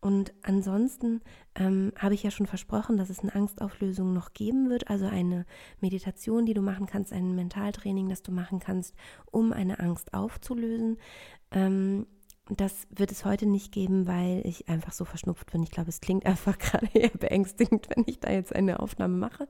Und 0.00 0.32
ansonsten 0.42 1.20
ähm, 1.54 1.92
habe 1.96 2.14
ich 2.14 2.22
ja 2.22 2.30
schon 2.30 2.46
versprochen, 2.46 2.96
dass 2.96 3.10
es 3.10 3.20
eine 3.20 3.34
Angstauflösung 3.34 4.14
noch 4.14 4.32
geben 4.32 4.70
wird, 4.70 4.88
also 4.88 5.06
eine 5.06 5.44
Meditation, 5.80 6.46
die 6.46 6.54
du 6.54 6.62
machen 6.62 6.86
kannst, 6.86 7.12
ein 7.12 7.34
Mentaltraining, 7.34 8.08
das 8.08 8.22
du 8.22 8.32
machen 8.32 8.60
kannst, 8.60 8.94
um 9.30 9.52
eine 9.52 9.78
Angst 9.78 10.14
aufzulösen. 10.14 10.96
Ähm, 11.50 12.06
das 12.56 12.86
wird 12.90 13.12
es 13.12 13.24
heute 13.24 13.46
nicht 13.46 13.72
geben, 13.72 14.06
weil 14.06 14.42
ich 14.44 14.68
einfach 14.68 14.92
so 14.92 15.04
verschnupft 15.04 15.52
bin. 15.52 15.62
Ich 15.62 15.70
glaube, 15.70 15.90
es 15.90 16.00
klingt 16.00 16.26
einfach 16.26 16.58
gerade 16.58 16.88
eher 16.94 17.10
beängstigend, 17.10 17.88
wenn 17.94 18.04
ich 18.06 18.20
da 18.20 18.30
jetzt 18.30 18.54
eine 18.54 18.80
Aufnahme 18.80 19.16
mache. 19.16 19.48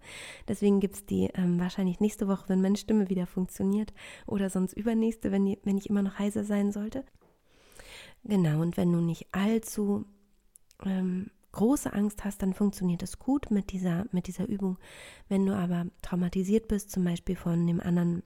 Deswegen 0.49 0.81
gibt 0.81 0.97
es 0.97 1.07
die 1.07 1.31
ähm, 1.35 1.61
wahrscheinlich 1.61 2.01
nächste 2.01 2.29
Woche, 2.29 2.49
wenn 2.49 2.61
meine 2.61 2.77
Stimme 2.77 3.09
wieder 3.09 3.27
funktioniert 3.27 3.93
oder 4.27 4.51
sonst 4.51 4.73
übernächste, 4.73 5.31
wenn, 5.31 5.45
die, 5.45 5.59
wenn 5.63 5.79
ich 5.79 5.89
immer 5.89 6.03
noch 6.03 6.19
heiser 6.19 6.45
sein 6.45 6.73
sollte. 6.73 7.05
Genau, 8.25 8.61
und 8.61 8.77
wenn 8.77 8.93
du 8.93 9.01
nicht 9.01 9.29
allzu 9.33 10.05
ähm, 10.85 11.31
große 11.53 11.93
Angst 11.93 12.25
hast, 12.25 12.43
dann 12.43 12.55
funktioniert 12.55 13.03
es 13.03 13.19
gut 13.19 13.51
mit 13.51 13.73
dieser, 13.73 14.07
mit 14.12 14.27
dieser 14.27 14.49
Übung. 14.49 14.79
Wenn 15.29 15.47
du 15.47 15.55
aber 15.55 15.87
traumatisiert 16.03 16.69
bist, 16.69 16.90
zum 16.90 17.05
Beispiel 17.05 17.37
von 17.37 17.66
dem 17.66 17.81
anderen 17.81 18.23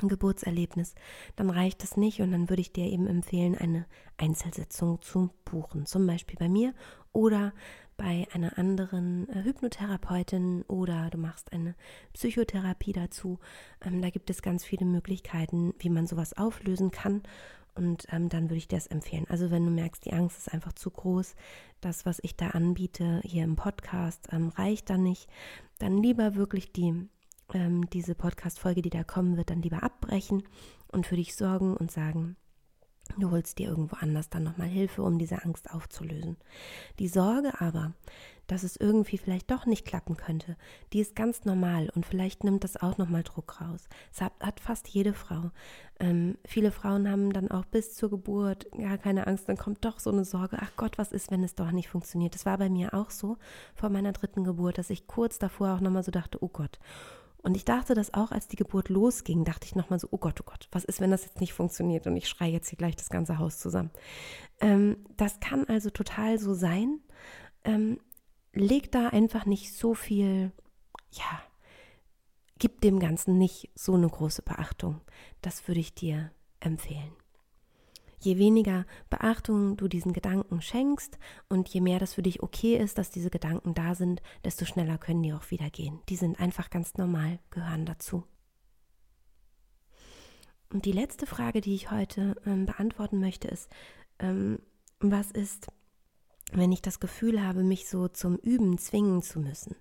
Geburtserlebnis, 0.00 0.94
dann 1.34 1.50
reicht 1.50 1.82
das 1.82 1.96
nicht 1.96 2.20
und 2.20 2.30
dann 2.30 2.48
würde 2.48 2.62
ich 2.62 2.72
dir 2.72 2.86
eben 2.86 3.06
empfehlen, 3.06 3.56
eine 3.56 3.86
Einzelsitzung 4.16 5.02
zu 5.02 5.30
buchen. 5.44 5.86
Zum 5.86 6.06
Beispiel 6.06 6.38
bei 6.38 6.48
mir 6.48 6.72
oder 7.12 7.52
bei 7.96 8.28
einer 8.32 8.56
anderen 8.58 9.28
äh, 9.28 9.42
Hypnotherapeutin 9.42 10.62
oder 10.68 11.10
du 11.10 11.18
machst 11.18 11.52
eine 11.52 11.74
Psychotherapie 12.12 12.92
dazu. 12.92 13.40
Ähm, 13.84 14.00
da 14.00 14.10
gibt 14.10 14.30
es 14.30 14.40
ganz 14.40 14.64
viele 14.64 14.86
Möglichkeiten, 14.86 15.74
wie 15.80 15.90
man 15.90 16.06
sowas 16.06 16.32
auflösen 16.38 16.92
kann 16.92 17.22
Und 17.78 18.06
ähm, 18.10 18.28
dann 18.28 18.44
würde 18.44 18.56
ich 18.56 18.68
dir 18.68 18.76
das 18.76 18.88
empfehlen. 18.88 19.26
Also 19.28 19.50
wenn 19.50 19.64
du 19.64 19.70
merkst, 19.70 20.04
die 20.04 20.12
Angst 20.12 20.36
ist 20.36 20.52
einfach 20.52 20.72
zu 20.72 20.90
groß, 20.90 21.36
das, 21.80 22.04
was 22.04 22.18
ich 22.22 22.36
da 22.36 22.48
anbiete 22.48 23.20
hier 23.24 23.44
im 23.44 23.56
Podcast, 23.56 24.28
ähm, 24.32 24.48
reicht 24.48 24.90
dann 24.90 25.04
nicht, 25.04 25.28
dann 25.78 25.96
lieber 25.96 26.34
wirklich 26.34 26.72
die, 26.72 27.08
ähm, 27.54 27.88
diese 27.90 28.16
Podcast-Folge, 28.16 28.82
die 28.82 28.90
da 28.90 29.04
kommen 29.04 29.36
wird, 29.36 29.50
dann 29.50 29.62
lieber 29.62 29.84
abbrechen 29.84 30.42
und 30.90 31.06
für 31.06 31.16
dich 31.16 31.36
sorgen 31.36 31.76
und 31.76 31.92
sagen, 31.92 32.36
Du 33.16 33.30
holst 33.30 33.58
dir 33.58 33.68
irgendwo 33.68 33.96
anders 33.96 34.28
dann 34.28 34.42
nochmal 34.42 34.68
Hilfe, 34.68 35.02
um 35.02 35.18
diese 35.18 35.42
Angst 35.42 35.70
aufzulösen. 35.70 36.36
Die 36.98 37.08
Sorge 37.08 37.58
aber, 37.60 37.94
dass 38.48 38.64
es 38.64 38.76
irgendwie 38.76 39.18
vielleicht 39.18 39.50
doch 39.50 39.64
nicht 39.66 39.84
klappen 39.86 40.16
könnte, 40.16 40.56
die 40.92 41.00
ist 41.00 41.14
ganz 41.14 41.44
normal 41.44 41.90
und 41.94 42.04
vielleicht 42.04 42.42
nimmt 42.42 42.64
das 42.64 42.76
auch 42.76 42.98
nochmal 42.98 43.22
Druck 43.22 43.60
raus. 43.60 43.88
Das 44.10 44.22
hat, 44.22 44.32
hat 44.40 44.58
fast 44.58 44.88
jede 44.88 45.14
Frau. 45.14 45.52
Ähm, 46.00 46.36
viele 46.44 46.72
Frauen 46.72 47.08
haben 47.08 47.32
dann 47.32 47.50
auch 47.50 47.64
bis 47.64 47.94
zur 47.94 48.10
Geburt 48.10 48.66
gar 48.72 48.98
keine 48.98 49.26
Angst, 49.26 49.48
dann 49.48 49.56
kommt 49.56 49.84
doch 49.84 50.00
so 50.00 50.10
eine 50.10 50.24
Sorge, 50.24 50.58
ach 50.60 50.72
Gott, 50.76 50.98
was 50.98 51.12
ist, 51.12 51.30
wenn 51.30 51.44
es 51.44 51.54
doch 51.54 51.70
nicht 51.70 51.88
funktioniert. 51.88 52.34
Das 52.34 52.46
war 52.46 52.58
bei 52.58 52.68
mir 52.68 52.94
auch 52.94 53.10
so 53.10 53.36
vor 53.74 53.90
meiner 53.90 54.12
dritten 54.12 54.42
Geburt, 54.44 54.78
dass 54.78 54.90
ich 54.90 55.06
kurz 55.06 55.38
davor 55.38 55.74
auch 55.74 55.80
nochmal 55.80 56.02
so 56.02 56.10
dachte, 56.10 56.42
oh 56.42 56.48
Gott, 56.48 56.78
und 57.42 57.56
ich 57.56 57.64
dachte 57.64 57.94
das 57.94 58.14
auch, 58.14 58.32
als 58.32 58.48
die 58.48 58.56
Geburt 58.56 58.88
losging, 58.88 59.44
dachte 59.44 59.66
ich 59.66 59.76
nochmal 59.76 59.98
so, 59.98 60.08
oh 60.10 60.18
Gott, 60.18 60.40
oh 60.40 60.44
Gott, 60.44 60.68
was 60.72 60.84
ist, 60.84 61.00
wenn 61.00 61.10
das 61.10 61.24
jetzt 61.24 61.40
nicht 61.40 61.52
funktioniert 61.52 62.06
und 62.06 62.16
ich 62.16 62.28
schreie 62.28 62.52
jetzt 62.52 62.68
hier 62.68 62.76
gleich 62.78 62.96
das 62.96 63.10
ganze 63.10 63.38
Haus 63.38 63.58
zusammen. 63.58 63.90
Ähm, 64.60 64.98
das 65.16 65.38
kann 65.40 65.64
also 65.68 65.90
total 65.90 66.38
so 66.38 66.52
sein. 66.54 67.00
Ähm, 67.64 68.00
leg 68.58 68.90
da 68.92 69.08
einfach 69.08 69.46
nicht 69.46 69.72
so 69.72 69.94
viel, 69.94 70.52
ja, 71.12 71.42
gib 72.58 72.80
dem 72.80 72.98
Ganzen 72.98 73.38
nicht 73.38 73.70
so 73.74 73.94
eine 73.94 74.08
große 74.08 74.42
Beachtung. 74.42 75.00
Das 75.40 75.66
würde 75.68 75.80
ich 75.80 75.94
dir 75.94 76.30
empfehlen. 76.60 77.12
Je 78.20 78.36
weniger 78.36 78.84
Beachtung 79.10 79.76
du 79.76 79.86
diesen 79.86 80.12
Gedanken 80.12 80.60
schenkst 80.60 81.18
und 81.48 81.68
je 81.68 81.80
mehr 81.80 82.00
das 82.00 82.14
für 82.14 82.22
dich 82.22 82.42
okay 82.42 82.76
ist, 82.76 82.98
dass 82.98 83.10
diese 83.10 83.30
Gedanken 83.30 83.74
da 83.74 83.94
sind, 83.94 84.22
desto 84.44 84.64
schneller 84.64 84.98
können 84.98 85.22
die 85.22 85.32
auch 85.32 85.50
wieder 85.52 85.70
gehen. 85.70 86.00
Die 86.08 86.16
sind 86.16 86.40
einfach 86.40 86.68
ganz 86.68 86.94
normal, 86.94 87.38
gehören 87.50 87.86
dazu. 87.86 88.24
Und 90.70 90.84
die 90.84 90.92
letzte 90.92 91.26
Frage, 91.26 91.60
die 91.60 91.74
ich 91.74 91.92
heute 91.92 92.34
ähm, 92.44 92.66
beantworten 92.66 93.20
möchte, 93.20 93.46
ist, 93.46 93.70
ähm, 94.18 94.58
was 94.98 95.30
ist, 95.30 95.68
wenn 96.52 96.72
ich 96.72 96.82
das 96.82 97.00
Gefühl 97.00 97.44
habe, 97.46 97.62
mich 97.62 97.88
so 97.88 98.08
zum 98.08 98.36
Üben 98.36 98.78
zwingen 98.78 99.22
zu 99.22 99.40
müssen? 99.40 99.76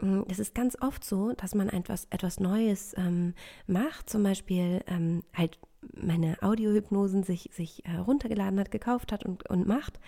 Mm, 0.00 0.22
es 0.28 0.38
ist 0.38 0.54
ganz 0.54 0.76
oft 0.80 1.04
so, 1.04 1.32
dass 1.32 1.54
man 1.54 1.68
etwas, 1.68 2.06
etwas 2.10 2.40
Neues 2.40 2.94
ähm, 2.96 3.34
macht, 3.66 4.08
zum 4.08 4.22
Beispiel 4.22 4.82
ähm, 4.86 5.22
halt 5.34 5.58
meine 5.94 6.36
Audiohypnosen 6.42 7.22
sich, 7.22 7.50
sich 7.52 7.84
äh, 7.86 7.96
runtergeladen 7.96 8.60
hat, 8.60 8.70
gekauft 8.70 9.12
hat 9.12 9.24
und, 9.24 9.48
und 9.48 9.66
macht. 9.66 9.98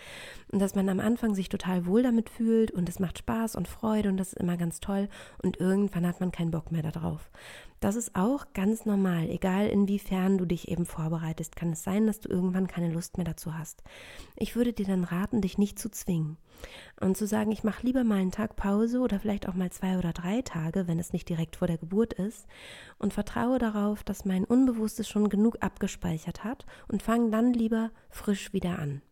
Und 0.51 0.61
dass 0.61 0.75
man 0.75 0.89
am 0.89 1.01
Anfang 1.01 1.35
sich 1.35 1.49
total 1.49 1.87
wohl 1.87 2.03
damit 2.03 2.29
fühlt 2.29 2.71
und 2.71 2.89
es 2.89 2.99
macht 2.99 3.19
Spaß 3.19 3.57
und 3.57 3.69
Freude 3.69 4.09
und 4.09 4.17
das 4.17 4.35
ist 4.35 4.41
immer 4.41 4.57
ganz 4.57 4.81
toll. 4.81 5.09
Und 5.43 5.59
irgendwann 5.61 6.07
hat 6.07 6.21
man 6.21 6.31
keinen 6.31 6.51
Bock 6.51 6.73
mehr 6.73 6.83
darauf. 6.83 7.31
Das 7.83 7.97
ist 7.97 8.15
auch 8.15 8.47
ganz 8.55 8.87
normal, 8.87 9.29
egal 9.29 9.67
inwiefern 9.67 10.39
du 10.39 10.45
dich 10.45 10.69
eben 10.69 10.87
vorbereitest, 10.87 11.57
kann 11.57 11.73
es 11.73 11.83
sein, 11.83 12.07
dass 12.07 12.21
du 12.21 12.29
irgendwann 12.29 12.69
keine 12.69 12.93
Lust 12.93 13.17
mehr 13.17 13.25
dazu 13.25 13.59
hast. 13.59 13.83
Ich 14.37 14.55
würde 14.55 14.73
dir 14.73 14.87
dann 14.87 15.03
raten, 15.03 15.41
dich 15.41 15.59
nicht 15.59 15.81
zu 15.81 15.91
zwingen 15.91 16.37
und 17.01 17.17
zu 17.17 17.27
sagen, 17.27 17.51
ich 17.51 17.65
mache 17.65 17.85
lieber 17.85 18.05
mal 18.05 18.21
einen 18.21 18.31
Tag 18.31 18.55
Pause 18.55 19.01
oder 19.01 19.19
vielleicht 19.19 19.49
auch 19.49 19.55
mal 19.55 19.73
zwei 19.73 19.99
oder 19.99 20.13
drei 20.13 20.43
Tage, 20.43 20.87
wenn 20.87 21.01
es 21.01 21.13
nicht 21.13 21.29
direkt 21.29 21.57
vor 21.57 21.67
der 21.67 21.77
Geburt 21.77 22.13
ist 22.13 22.47
und 23.01 23.13
vertraue 23.13 23.59
darauf, 23.59 24.05
dass 24.05 24.25
mein 24.25 24.45
Unbewusstes 24.45 25.09
schon 25.09 25.29
genug 25.29 25.57
abgespeichert 25.59 26.45
hat 26.45 26.65
und 26.87 27.03
fange 27.03 27.31
dann 27.31 27.53
lieber 27.53 27.91
frisch 28.11 28.53
wieder 28.53 28.79
an. 28.79 29.03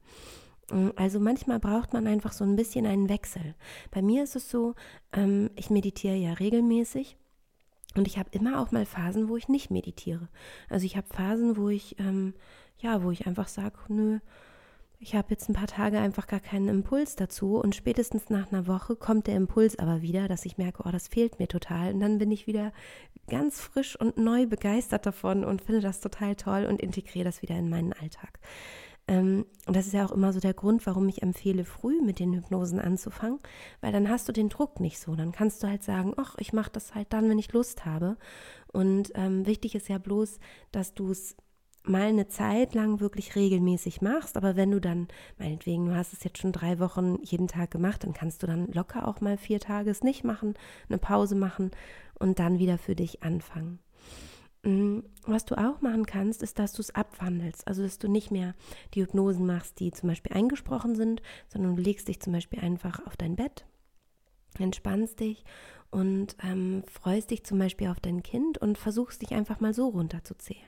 Also 0.94 1.18
manchmal 1.18 1.58
braucht 1.58 1.92
man 1.92 2.06
einfach 2.06 2.30
so 2.30 2.44
ein 2.44 2.54
bisschen 2.54 2.86
einen 2.86 3.08
Wechsel. 3.08 3.56
Bei 3.90 4.00
mir 4.00 4.22
ist 4.22 4.36
es 4.36 4.48
so, 4.48 4.76
ähm, 5.12 5.50
ich 5.56 5.70
meditiere 5.70 6.14
ja 6.14 6.34
regelmäßig 6.34 7.16
und 7.96 8.06
ich 8.06 8.18
habe 8.18 8.30
immer 8.32 8.60
auch 8.60 8.70
mal 8.70 8.86
Phasen, 8.86 9.28
wo 9.28 9.36
ich 9.36 9.48
nicht 9.48 9.70
meditiere. 9.70 10.28
Also 10.68 10.86
ich 10.86 10.96
habe 10.96 11.06
Phasen, 11.08 11.56
wo 11.56 11.68
ich, 11.68 11.98
ähm, 11.98 12.34
ja, 12.78 13.02
wo 13.02 13.10
ich 13.10 13.26
einfach 13.26 13.48
sage, 13.48 13.76
nö, 13.88 14.18
ich 15.02 15.14
habe 15.14 15.28
jetzt 15.30 15.48
ein 15.48 15.54
paar 15.54 15.66
Tage 15.66 15.98
einfach 15.98 16.26
gar 16.26 16.40
keinen 16.40 16.68
Impuls 16.68 17.16
dazu 17.16 17.56
und 17.56 17.74
spätestens 17.74 18.28
nach 18.28 18.52
einer 18.52 18.66
Woche 18.66 18.96
kommt 18.96 19.26
der 19.26 19.36
Impuls 19.36 19.78
aber 19.78 20.02
wieder, 20.02 20.28
dass 20.28 20.44
ich 20.44 20.58
merke, 20.58 20.82
oh, 20.86 20.90
das 20.90 21.08
fehlt 21.08 21.38
mir 21.38 21.48
total. 21.48 21.94
Und 21.94 22.00
dann 22.00 22.18
bin 22.18 22.30
ich 22.30 22.46
wieder 22.46 22.72
ganz 23.28 23.62
frisch 23.62 23.98
und 23.98 24.18
neu 24.18 24.46
begeistert 24.46 25.06
davon 25.06 25.42
und 25.42 25.62
finde 25.62 25.80
das 25.80 26.00
total 26.00 26.36
toll 26.36 26.66
und 26.68 26.82
integriere 26.82 27.24
das 27.24 27.40
wieder 27.40 27.56
in 27.56 27.70
meinen 27.70 27.94
Alltag. 27.94 28.40
Ähm, 29.10 29.44
und 29.66 29.74
das 29.76 29.86
ist 29.88 29.92
ja 29.92 30.06
auch 30.06 30.12
immer 30.12 30.32
so 30.32 30.38
der 30.38 30.54
Grund, 30.54 30.86
warum 30.86 31.08
ich 31.08 31.22
empfehle, 31.22 31.64
früh 31.64 32.00
mit 32.00 32.20
den 32.20 32.32
Hypnosen 32.32 32.78
anzufangen, 32.78 33.40
weil 33.80 33.92
dann 33.92 34.08
hast 34.08 34.28
du 34.28 34.32
den 34.32 34.48
Druck 34.48 34.78
nicht 34.78 35.00
so. 35.00 35.16
Dann 35.16 35.32
kannst 35.32 35.62
du 35.62 35.66
halt 35.66 35.82
sagen, 35.82 36.14
ach, 36.16 36.36
ich 36.38 36.52
mache 36.52 36.70
das 36.72 36.94
halt 36.94 37.12
dann, 37.12 37.28
wenn 37.28 37.38
ich 37.38 37.52
Lust 37.52 37.84
habe. 37.84 38.16
Und 38.72 39.10
ähm, 39.16 39.46
wichtig 39.46 39.74
ist 39.74 39.88
ja 39.88 39.98
bloß, 39.98 40.38
dass 40.70 40.94
du 40.94 41.10
es 41.10 41.36
mal 41.82 42.02
eine 42.02 42.28
Zeit 42.28 42.74
lang 42.74 43.00
wirklich 43.00 43.34
regelmäßig 43.34 44.00
machst, 44.00 44.36
aber 44.36 44.54
wenn 44.54 44.70
du 44.70 44.80
dann, 44.80 45.08
meinetwegen, 45.38 45.86
du 45.86 45.96
hast 45.96 46.12
es 46.12 46.22
jetzt 46.22 46.38
schon 46.38 46.52
drei 46.52 46.78
Wochen 46.78 47.18
jeden 47.22 47.48
Tag 47.48 47.70
gemacht, 47.72 48.04
dann 48.04 48.12
kannst 48.12 48.42
du 48.42 48.46
dann 48.46 48.70
locker 48.70 49.08
auch 49.08 49.20
mal 49.20 49.38
vier 49.38 49.58
Tage 49.60 49.90
es 49.90 50.04
nicht 50.04 50.22
machen, 50.22 50.54
eine 50.88 50.98
Pause 50.98 51.34
machen 51.34 51.70
und 52.18 52.38
dann 52.38 52.58
wieder 52.58 52.78
für 52.78 52.94
dich 52.94 53.22
anfangen. 53.22 53.80
Mm, 54.62 55.00
was 55.24 55.46
du 55.46 55.56
auch 55.56 55.80
machen 55.80 56.04
kannst, 56.04 56.42
ist, 56.42 56.58
dass 56.58 56.72
du 56.72 56.82
es 56.82 56.94
abwandelst. 56.94 57.66
Also, 57.66 57.82
dass 57.82 57.98
du 57.98 58.08
nicht 58.08 58.30
mehr 58.30 58.54
die 58.94 59.02
Hypnosen 59.02 59.46
machst, 59.46 59.80
die 59.80 59.90
zum 59.90 60.08
Beispiel 60.08 60.36
eingesprochen 60.36 60.94
sind, 60.94 61.22
sondern 61.48 61.76
du 61.76 61.82
legst 61.82 62.08
dich 62.08 62.20
zum 62.20 62.32
Beispiel 62.32 62.60
einfach 62.60 63.06
auf 63.06 63.16
dein 63.16 63.36
Bett, 63.36 63.64
entspannst 64.58 65.20
dich 65.20 65.44
und 65.90 66.36
ähm, 66.42 66.84
freust 66.90 67.30
dich 67.30 67.44
zum 67.44 67.58
Beispiel 67.58 67.88
auf 67.88 68.00
dein 68.00 68.22
Kind 68.22 68.58
und 68.58 68.78
versuchst 68.78 69.22
dich 69.22 69.32
einfach 69.32 69.60
mal 69.60 69.74
so 69.74 69.88
runterzuzählen. 69.88 70.60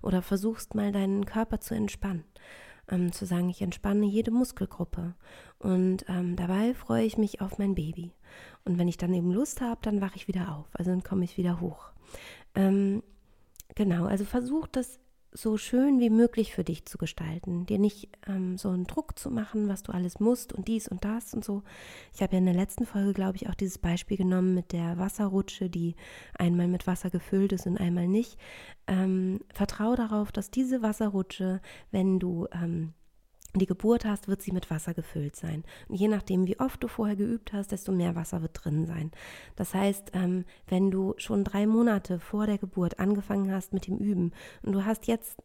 Oder 0.00 0.22
versuchst 0.22 0.74
mal 0.74 0.92
deinen 0.92 1.26
Körper 1.26 1.60
zu 1.60 1.74
entspannen. 1.74 2.24
Ähm, 2.88 3.12
zu 3.12 3.26
sagen, 3.26 3.50
ich 3.50 3.62
entspanne 3.62 4.06
jede 4.06 4.30
Muskelgruppe. 4.30 5.14
Und 5.58 6.04
ähm, 6.08 6.36
dabei 6.36 6.74
freue 6.74 7.04
ich 7.04 7.18
mich 7.18 7.40
auf 7.40 7.58
mein 7.58 7.74
Baby. 7.74 8.12
Und 8.64 8.78
wenn 8.78 8.88
ich 8.88 8.96
dann 8.96 9.12
eben 9.12 9.32
Lust 9.32 9.60
habe, 9.60 9.80
dann 9.82 10.00
wache 10.00 10.16
ich 10.16 10.28
wieder 10.28 10.56
auf. 10.56 10.66
Also 10.72 10.90
dann 10.90 11.02
komme 11.02 11.24
ich 11.24 11.36
wieder 11.36 11.60
hoch. 11.60 11.90
Ähm, 12.54 13.02
Genau, 13.74 14.04
also 14.06 14.24
versuch 14.24 14.66
das 14.66 14.98
so 15.32 15.56
schön 15.56 16.00
wie 16.00 16.10
möglich 16.10 16.54
für 16.54 16.64
dich 16.64 16.86
zu 16.86 16.98
gestalten, 16.98 17.64
dir 17.66 17.78
nicht 17.78 18.08
ähm, 18.26 18.58
so 18.58 18.70
einen 18.70 18.86
Druck 18.86 19.18
zu 19.18 19.30
machen, 19.30 19.68
was 19.68 19.82
du 19.82 19.92
alles 19.92 20.18
musst 20.18 20.52
und 20.52 20.66
dies 20.66 20.88
und 20.88 21.04
das 21.04 21.34
und 21.34 21.44
so. 21.44 21.62
Ich 22.12 22.20
habe 22.20 22.32
ja 22.32 22.38
in 22.38 22.46
der 22.46 22.54
letzten 22.54 22.84
Folge, 22.84 23.12
glaube 23.12 23.36
ich, 23.36 23.48
auch 23.48 23.54
dieses 23.54 23.78
Beispiel 23.78 24.16
genommen 24.16 24.54
mit 24.54 24.72
der 24.72 24.98
Wasserrutsche, 24.98 25.70
die 25.70 25.94
einmal 26.36 26.66
mit 26.66 26.86
Wasser 26.86 27.10
gefüllt 27.10 27.52
ist 27.52 27.66
und 27.66 27.78
einmal 27.78 28.08
nicht. 28.08 28.38
Ähm, 28.88 29.40
vertraue 29.54 29.96
darauf, 29.96 30.32
dass 30.32 30.50
diese 30.50 30.82
Wasserrutsche, 30.82 31.60
wenn 31.92 32.18
du 32.18 32.48
ähm, 32.52 32.92
die 33.54 33.66
Geburt 33.66 34.04
hast, 34.04 34.28
wird 34.28 34.42
sie 34.42 34.52
mit 34.52 34.70
Wasser 34.70 34.94
gefüllt 34.94 35.36
sein. 35.36 35.64
Und 35.88 35.96
je 35.96 36.08
nachdem, 36.08 36.46
wie 36.46 36.60
oft 36.60 36.82
du 36.82 36.88
vorher 36.88 37.16
geübt 37.16 37.52
hast, 37.52 37.72
desto 37.72 37.90
mehr 37.92 38.14
Wasser 38.14 38.42
wird 38.42 38.52
drin 38.54 38.86
sein. 38.86 39.10
Das 39.56 39.74
heißt, 39.74 40.12
ähm, 40.14 40.44
wenn 40.68 40.90
du 40.90 41.14
schon 41.16 41.42
drei 41.42 41.66
Monate 41.66 42.20
vor 42.20 42.46
der 42.46 42.58
Geburt 42.58 43.00
angefangen 43.00 43.52
hast 43.52 43.72
mit 43.72 43.86
dem 43.86 43.98
Üben 43.98 44.32
und 44.62 44.72
du 44.72 44.84
hast 44.84 45.06
jetzt 45.06 45.36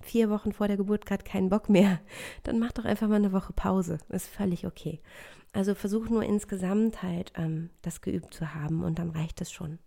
vier 0.00 0.30
Wochen 0.30 0.52
vor 0.52 0.68
der 0.68 0.76
Geburt 0.76 1.04
gerade 1.04 1.24
keinen 1.24 1.48
Bock 1.48 1.68
mehr, 1.68 2.00
dann 2.44 2.58
mach 2.58 2.72
doch 2.72 2.84
einfach 2.84 3.08
mal 3.08 3.16
eine 3.16 3.32
Woche 3.32 3.52
Pause. 3.52 3.98
Ist 4.08 4.28
völlig 4.28 4.66
okay. 4.66 5.00
Also 5.52 5.74
versuch 5.74 6.08
nur 6.08 6.22
insgesamt 6.24 7.02
halt 7.02 7.32
ähm, 7.36 7.70
das 7.82 8.00
geübt 8.00 8.34
zu 8.34 8.54
haben 8.54 8.84
und 8.84 8.98
dann 8.98 9.10
reicht 9.10 9.40
es 9.40 9.50
schon. 9.50 9.78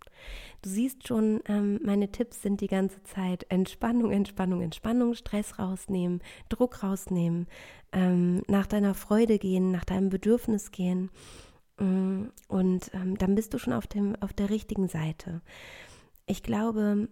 Du 0.60 0.68
siehst 0.68 1.06
schon, 1.06 1.40
ähm, 1.46 1.78
meine 1.84 2.10
Tipps 2.10 2.42
sind 2.42 2.60
die 2.60 2.66
ganze 2.66 3.02
Zeit 3.04 3.46
Entspannung, 3.48 4.10
Entspannung, 4.10 4.60
Entspannung, 4.60 5.14
Stress 5.14 5.58
rausnehmen, 5.58 6.20
Druck 6.48 6.82
rausnehmen, 6.82 7.46
ähm, 7.92 8.42
nach 8.48 8.66
deiner 8.66 8.94
Freude 8.94 9.38
gehen, 9.38 9.70
nach 9.70 9.84
deinem 9.84 10.08
Bedürfnis 10.08 10.72
gehen. 10.72 11.10
Mm, 11.78 12.24
und 12.48 12.90
ähm, 12.92 13.16
dann 13.16 13.34
bist 13.34 13.54
du 13.54 13.58
schon 13.58 13.72
auf, 13.72 13.86
dem, 13.86 14.16
auf 14.20 14.32
der 14.32 14.50
richtigen 14.50 14.88
Seite. 14.88 15.42
Ich 16.26 16.42
glaube, 16.42 17.08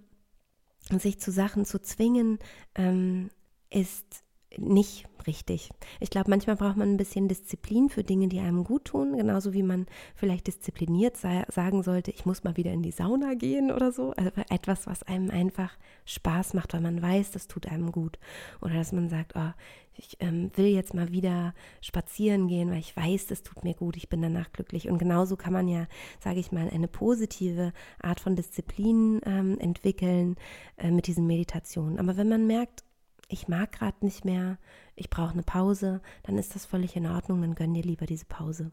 sich 0.90 1.20
zu 1.20 1.30
Sachen 1.30 1.64
zu 1.64 1.80
zwingen, 1.80 2.38
ähm, 2.74 3.30
ist 3.70 4.24
nicht 4.56 5.06
richtig. 5.26 5.70
Ich 6.00 6.10
glaube, 6.10 6.30
manchmal 6.30 6.56
braucht 6.56 6.76
man 6.76 6.90
ein 6.90 6.96
bisschen 6.96 7.28
Disziplin 7.28 7.88
für 7.88 8.02
Dinge, 8.02 8.28
die 8.28 8.40
einem 8.40 8.64
gut 8.64 8.86
tun, 8.86 9.16
genauso 9.16 9.52
wie 9.52 9.62
man 9.62 9.86
vielleicht 10.14 10.46
diszipliniert 10.46 11.16
sagen 11.16 11.82
sollte, 11.82 12.10
ich 12.10 12.26
muss 12.26 12.42
mal 12.42 12.56
wieder 12.56 12.72
in 12.72 12.82
die 12.82 12.90
Sauna 12.90 13.34
gehen 13.34 13.70
oder 13.70 13.92
so. 13.92 14.12
Also 14.12 14.30
etwas, 14.48 14.86
was 14.86 15.02
einem 15.02 15.30
einfach 15.30 15.76
Spaß 16.04 16.54
macht, 16.54 16.72
weil 16.72 16.80
man 16.80 17.00
weiß, 17.00 17.30
das 17.32 17.48
tut 17.48 17.66
einem 17.66 17.92
gut. 17.92 18.18
Oder 18.60 18.74
dass 18.74 18.92
man 18.92 19.08
sagt, 19.08 19.34
oh, 19.36 19.52
ich 19.94 20.16
ähm, 20.20 20.50
will 20.54 20.66
jetzt 20.66 20.94
mal 20.94 21.12
wieder 21.12 21.54
spazieren 21.82 22.48
gehen, 22.48 22.70
weil 22.70 22.78
ich 22.78 22.96
weiß, 22.96 23.26
das 23.26 23.42
tut 23.42 23.62
mir 23.64 23.74
gut, 23.74 23.96
ich 23.96 24.08
bin 24.08 24.22
danach 24.22 24.50
glücklich. 24.52 24.88
Und 24.88 24.98
genauso 24.98 25.36
kann 25.36 25.52
man 25.52 25.68
ja, 25.68 25.86
sage 26.20 26.40
ich 26.40 26.52
mal, 26.52 26.70
eine 26.70 26.88
positive 26.88 27.72
Art 28.02 28.20
von 28.20 28.34
Disziplin 28.34 29.20
ähm, 29.26 29.58
entwickeln 29.58 30.36
äh, 30.78 30.90
mit 30.90 31.06
diesen 31.06 31.26
Meditationen. 31.26 31.98
Aber 31.98 32.16
wenn 32.16 32.28
man 32.28 32.46
merkt, 32.46 32.84
ich 33.30 33.48
mag 33.48 33.72
gerade 33.72 33.96
nicht 34.00 34.24
mehr, 34.24 34.58
ich 34.96 35.08
brauche 35.08 35.32
eine 35.32 35.42
Pause, 35.42 36.00
dann 36.24 36.36
ist 36.36 36.54
das 36.54 36.66
völlig 36.66 36.96
in 36.96 37.06
Ordnung, 37.06 37.40
dann 37.40 37.54
gönn 37.54 37.74
dir 37.74 37.82
lieber 37.82 38.06
diese 38.06 38.26
Pause. 38.26 38.72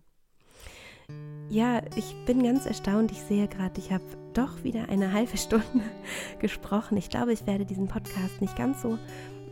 Ja, 1.49 1.81
ich 1.95 2.15
bin 2.25 2.43
ganz 2.43 2.65
erstaunt. 2.65 3.11
Ich 3.11 3.21
sehe 3.21 3.47
gerade, 3.47 3.79
ich 3.79 3.93
habe 3.93 4.03
doch 4.33 4.63
wieder 4.65 4.89
eine 4.89 5.13
halbe 5.13 5.37
Stunde 5.37 5.83
gesprochen. 6.39 6.97
Ich 6.97 7.09
glaube, 7.09 7.31
ich 7.31 7.47
werde 7.47 7.65
diesen 7.65 7.87
Podcast 7.87 8.41
nicht 8.41 8.57
ganz 8.57 8.81
so 8.81 8.97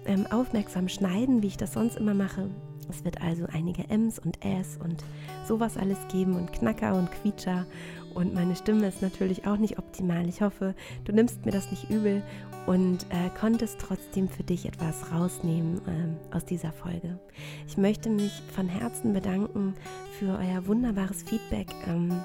ähm, 0.05 0.27
aufmerksam 0.27 0.89
schneiden, 0.89 1.41
wie 1.41 1.47
ich 1.47 1.57
das 1.57 1.73
sonst 1.73 1.95
immer 1.95 2.13
mache. 2.13 2.49
Es 2.89 3.05
wird 3.05 3.21
also 3.21 3.45
einige 3.51 3.89
Ms 3.89 4.19
und 4.19 4.43
S 4.45 4.77
und 4.83 5.03
sowas 5.47 5.77
alles 5.77 5.97
geben 6.11 6.35
und 6.35 6.51
Knacker 6.51 6.95
und 6.95 7.11
Quietscher. 7.11 7.65
Und 8.13 8.33
meine 8.33 8.55
Stimme 8.55 8.87
ist 8.87 9.01
natürlich 9.01 9.47
auch 9.47 9.57
nicht 9.57 9.79
optimal. 9.79 10.27
Ich 10.29 10.41
hoffe, 10.41 10.75
du 11.05 11.13
nimmst 11.13 11.45
mir 11.45 11.51
das 11.51 11.71
nicht 11.71 11.89
übel 11.89 12.21
und 12.65 13.03
äh, 13.09 13.29
konntest 13.39 13.79
trotzdem 13.79 14.27
für 14.27 14.43
dich 14.43 14.65
etwas 14.65 15.11
rausnehmen 15.11 15.81
ähm, 15.87 16.17
aus 16.31 16.45
dieser 16.45 16.71
Folge. 16.71 17.19
Ich 17.67 17.77
möchte 17.77 18.09
mich 18.09 18.41
von 18.53 18.67
Herzen 18.67 19.13
bedanken 19.13 19.75
für 20.19 20.37
euer 20.37 20.65
wunderbares 20.65 21.23
Feedback. 21.23 21.67
Ähm, 21.87 22.21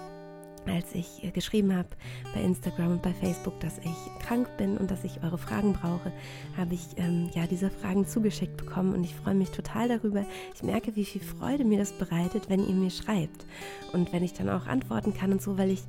als 0.67 0.95
ich 0.95 1.25
äh, 1.25 1.31
geschrieben 1.31 1.75
habe 1.75 1.89
bei 2.35 2.41
Instagram 2.43 2.93
und 2.93 3.03
bei 3.03 3.13
Facebook, 3.13 3.59
dass 3.61 3.79
ich 3.79 4.25
krank 4.25 4.49
bin 4.57 4.77
und 4.77 4.91
dass 4.91 5.05
ich 5.05 5.23
eure 5.23 5.39
Fragen 5.39 5.73
brauche, 5.73 6.13
habe 6.57 6.75
ich 6.75 6.87
ähm, 6.97 7.31
ja 7.35 7.47
diese 7.47 7.71
Fragen 7.71 8.07
zugeschickt 8.07 8.57
bekommen 8.57 8.95
und 8.95 9.05
ich 9.05 9.15
freue 9.15 9.35
mich 9.35 9.51
total 9.51 9.89
darüber. 9.89 10.25
Ich 10.55 10.63
merke, 10.63 10.97
wie 10.97 11.05
viel 11.05 11.23
Freude 11.23 11.65
mir 11.65 11.79
das 11.79 11.93
bereitet, 11.93 12.49
wenn 12.49 12.67
ihr 12.67 12.75
mir 12.75 12.91
schreibt 12.91 13.47
und 13.93 14.13
wenn 14.13 14.23
ich 14.23 14.35
dann 14.35 14.49
auch 14.49 14.67
antworten 14.67 15.15
kann 15.15 15.33
und 15.33 15.43
so, 15.43 15.59
weil 15.59 15.71
ich, 15.71 15.83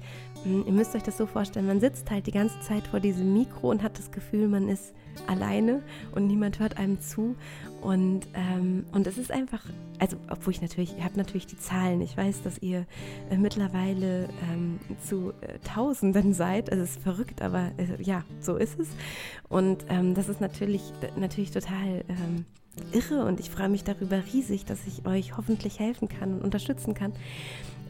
mh, 0.46 0.52
hm, 0.52 0.64
ihr 0.68 0.74
müsst 0.74 0.96
euch 0.96 1.04
das 1.04 1.18
so 1.18 1.26
vorstellen, 1.26 1.68
man 1.68 1.80
sitzt 1.80 2.10
halt 2.10 2.28
die 2.28 2.32
ganze 2.32 2.60
Zeit 2.62 2.88
vor 2.88 3.00
diesem 3.00 3.34
Mikro 3.34 3.70
und 3.70 3.84
hat 3.84 3.98
das 3.98 4.12
Gefühl, 4.12 4.48
man 4.48 4.68
ist 4.70 4.94
alleine 5.28 5.84
und 6.14 6.28
niemand 6.28 6.60
hört 6.60 6.78
einem 6.78 7.00
zu. 7.02 7.36
Und, 7.82 8.28
ähm, 8.36 8.86
und 8.92 9.08
es 9.08 9.18
ist 9.18 9.32
einfach, 9.32 9.64
also 9.98 10.16
obwohl 10.30 10.54
ich 10.54 10.62
natürlich, 10.62 10.96
ich 10.96 11.04
habe 11.04 11.18
natürlich 11.18 11.48
die 11.48 11.58
Zahlen, 11.58 12.02
ich 12.02 12.16
weiß, 12.16 12.44
dass 12.44 12.60
ihr 12.60 12.86
äh, 13.32 13.38
mittlerweile 13.38 14.30
ähm, 14.52 14.80
zu 15.04 15.34
äh, 15.42 15.58
Tausenden 15.60 16.34
seid. 16.34 16.70
Es 16.70 16.78
ist 16.78 17.02
verrückt, 17.02 17.42
aber 17.42 17.72
äh, 17.78 18.02
ja, 18.02 18.24
so 18.40 18.56
ist 18.56 18.80
es. 18.80 18.90
Und 19.50 19.86
ähm, 19.90 20.14
das 20.14 20.30
ist 20.30 20.42
natürlich, 20.42 20.94
natürlich 21.18 21.52
total 21.52 22.06
ähm, 22.08 22.46
irre 22.94 23.26
und 23.26 23.40
ich 23.40 23.50
freue 23.50 23.70
mich 23.70 23.84
darüber 23.84 24.22
riesig, 24.32 24.66
dass 24.66 24.86
ich 24.86 25.06
euch 25.06 25.36
hoffentlich 25.36 25.80
helfen 25.80 26.08
kann 26.08 26.34
und 26.36 26.44
unterstützen 26.44 26.94
kann. 26.94 27.14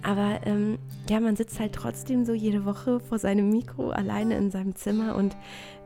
Aber 0.04 0.42
ähm, 0.46 0.80
ja, 1.10 1.20
man 1.20 1.36
sitzt 1.36 1.60
halt 1.60 1.74
trotzdem 1.74 2.26
so 2.26 2.34
jede 2.34 2.66
Woche 2.66 3.00
vor 3.00 3.20
seinem 3.20 3.50
Mikro 3.50 3.92
alleine 3.92 4.36
in 4.38 4.50
seinem 4.50 4.76
Zimmer 4.76 5.16
und, 5.16 5.36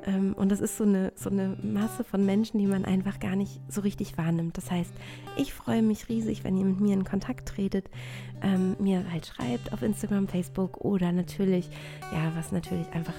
ähm, 0.06 0.34
und 0.38 0.50
das 0.50 0.62
ist 0.62 0.78
so 0.78 0.84
eine, 0.86 1.12
so 1.16 1.30
eine 1.30 1.58
Masse 1.62 2.04
von 2.04 2.26
Menschen, 2.26 2.60
die 2.60 2.68
man 2.68 2.86
einfach 2.86 3.20
gar 3.20 3.36
nicht 3.36 3.60
so 3.68 3.82
richtig 3.82 4.18
wahrnimmt. 4.18 4.58
Das 4.58 4.72
heißt, 4.72 4.92
ich 5.38 5.54
freue 5.54 5.82
mich 5.82 6.08
riesig, 6.08 6.44
wenn 6.44 6.58
ihr 6.58 6.66
mit 6.66 6.80
mir 6.80 6.94
in 6.94 7.04
Kontakt 7.04 7.50
tretet, 7.50 7.90
ähm, 8.42 8.76
mir 8.80 9.04
halt 9.12 9.26
schreibt 9.26 9.74
auf 9.74 9.82
Instagram, 9.82 10.28
Facebook 10.28 10.78
oder 10.78 11.12
natürlich, 11.12 11.70
ja, 12.14 12.32
was 12.36 12.52
natürlich 12.52 12.88
einfach 12.94 13.16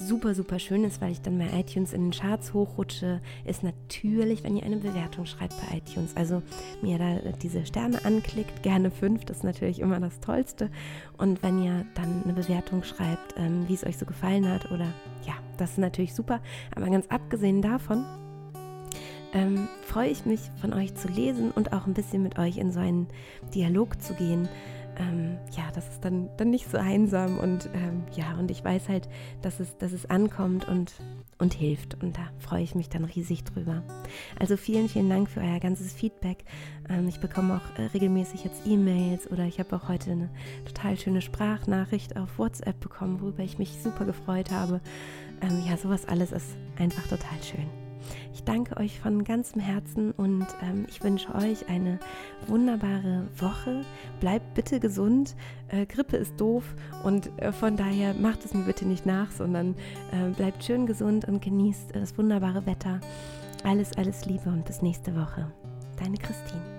super, 0.00 0.34
super 0.34 0.58
schön 0.58 0.84
ist, 0.84 1.00
weil 1.00 1.12
ich 1.12 1.20
dann 1.20 1.38
bei 1.38 1.46
iTunes 1.58 1.92
in 1.92 2.10
den 2.10 2.18
Charts 2.18 2.54
hochrutsche, 2.54 3.20
ist 3.44 3.62
natürlich, 3.62 4.42
wenn 4.42 4.56
ihr 4.56 4.64
eine 4.64 4.78
Bewertung 4.78 5.26
schreibt 5.26 5.54
bei 5.60 5.76
iTunes. 5.76 6.16
Also 6.16 6.42
mir 6.82 6.98
da 6.98 7.16
diese 7.42 7.66
Sterne 7.66 8.04
anklickt, 8.04 8.62
gerne 8.62 8.90
fünf, 8.90 9.24
das 9.24 9.38
ist 9.38 9.44
natürlich 9.44 9.80
immer 9.80 10.00
das 10.00 10.20
Tollste. 10.20 10.70
Und 11.18 11.42
wenn 11.42 11.62
ihr 11.62 11.84
dann 11.94 12.22
eine 12.24 12.32
Bewertung 12.32 12.82
schreibt, 12.82 13.34
ähm, 13.36 13.68
wie 13.68 13.74
es 13.74 13.84
euch 13.84 13.98
so 13.98 14.06
gefallen 14.06 14.48
hat 14.48 14.70
oder 14.72 14.86
ja, 15.26 15.34
das 15.58 15.72
ist 15.72 15.78
natürlich 15.78 16.14
super. 16.14 16.40
Aber 16.74 16.86
ganz 16.86 17.06
abgesehen 17.08 17.60
davon, 17.60 18.04
ähm, 19.32 19.68
freue 19.82 20.08
ich 20.08 20.24
mich 20.24 20.40
von 20.60 20.72
euch 20.72 20.94
zu 20.94 21.08
lesen 21.08 21.50
und 21.52 21.72
auch 21.72 21.86
ein 21.86 21.94
bisschen 21.94 22.22
mit 22.22 22.38
euch 22.38 22.56
in 22.56 22.72
so 22.72 22.80
einen 22.80 23.06
Dialog 23.54 24.00
zu 24.02 24.14
gehen 24.14 24.48
ähm, 25.00 25.38
ja, 25.56 25.64
das 25.74 25.88
ist 25.88 26.04
dann, 26.04 26.28
dann 26.36 26.50
nicht 26.50 26.70
so 26.70 26.76
einsam 26.76 27.38
und 27.38 27.70
ähm, 27.74 28.04
ja, 28.14 28.34
und 28.38 28.50
ich 28.50 28.62
weiß 28.62 28.88
halt, 28.88 29.08
dass 29.42 29.58
es, 29.58 29.76
dass 29.78 29.92
es 29.92 30.08
ankommt 30.08 30.68
und, 30.68 30.92
und 31.38 31.54
hilft 31.54 32.02
und 32.02 32.16
da 32.16 32.28
freue 32.38 32.62
ich 32.62 32.74
mich 32.74 32.88
dann 32.90 33.04
riesig 33.04 33.44
drüber. 33.44 33.82
Also 34.38 34.56
vielen, 34.56 34.88
vielen 34.88 35.08
Dank 35.08 35.30
für 35.30 35.40
euer 35.40 35.58
ganzes 35.58 35.92
Feedback. 35.92 36.44
Ähm, 36.88 37.08
ich 37.08 37.18
bekomme 37.18 37.56
auch 37.56 37.78
äh, 37.78 37.86
regelmäßig 37.86 38.44
jetzt 38.44 38.66
E-Mails 38.66 39.30
oder 39.30 39.44
ich 39.44 39.58
habe 39.58 39.74
auch 39.74 39.88
heute 39.88 40.12
eine 40.12 40.28
total 40.66 40.98
schöne 40.98 41.22
Sprachnachricht 41.22 42.16
auf 42.16 42.38
WhatsApp 42.38 42.78
bekommen, 42.80 43.20
worüber 43.20 43.42
ich 43.42 43.58
mich 43.58 43.72
super 43.82 44.04
gefreut 44.04 44.50
habe. 44.50 44.80
Ähm, 45.40 45.62
ja, 45.66 45.76
sowas 45.76 46.06
alles 46.06 46.32
ist 46.32 46.56
einfach 46.78 47.06
total 47.06 47.42
schön. 47.42 47.79
Ich 48.32 48.44
danke 48.44 48.76
euch 48.76 49.00
von 49.00 49.24
ganzem 49.24 49.60
Herzen 49.60 50.12
und 50.12 50.46
ähm, 50.62 50.86
ich 50.88 51.02
wünsche 51.02 51.34
euch 51.34 51.68
eine 51.68 51.98
wunderbare 52.46 53.26
Woche. 53.36 53.82
Bleibt 54.20 54.54
bitte 54.54 54.80
gesund. 54.80 55.34
Äh, 55.68 55.86
Grippe 55.86 56.16
ist 56.16 56.40
doof 56.40 56.64
und 57.04 57.30
äh, 57.40 57.52
von 57.52 57.76
daher 57.76 58.14
macht 58.14 58.44
es 58.44 58.54
mir 58.54 58.62
bitte 58.62 58.86
nicht 58.86 59.06
nach, 59.06 59.30
sondern 59.30 59.74
äh, 60.12 60.30
bleibt 60.36 60.64
schön 60.64 60.86
gesund 60.86 61.26
und 61.26 61.42
genießt 61.42 61.94
das 61.94 62.16
wunderbare 62.16 62.66
Wetter. 62.66 63.00
Alles, 63.64 63.96
alles 63.96 64.24
Liebe 64.24 64.48
und 64.48 64.64
bis 64.64 64.82
nächste 64.82 65.14
Woche. 65.14 65.50
Deine 65.98 66.16
Christine. 66.16 66.69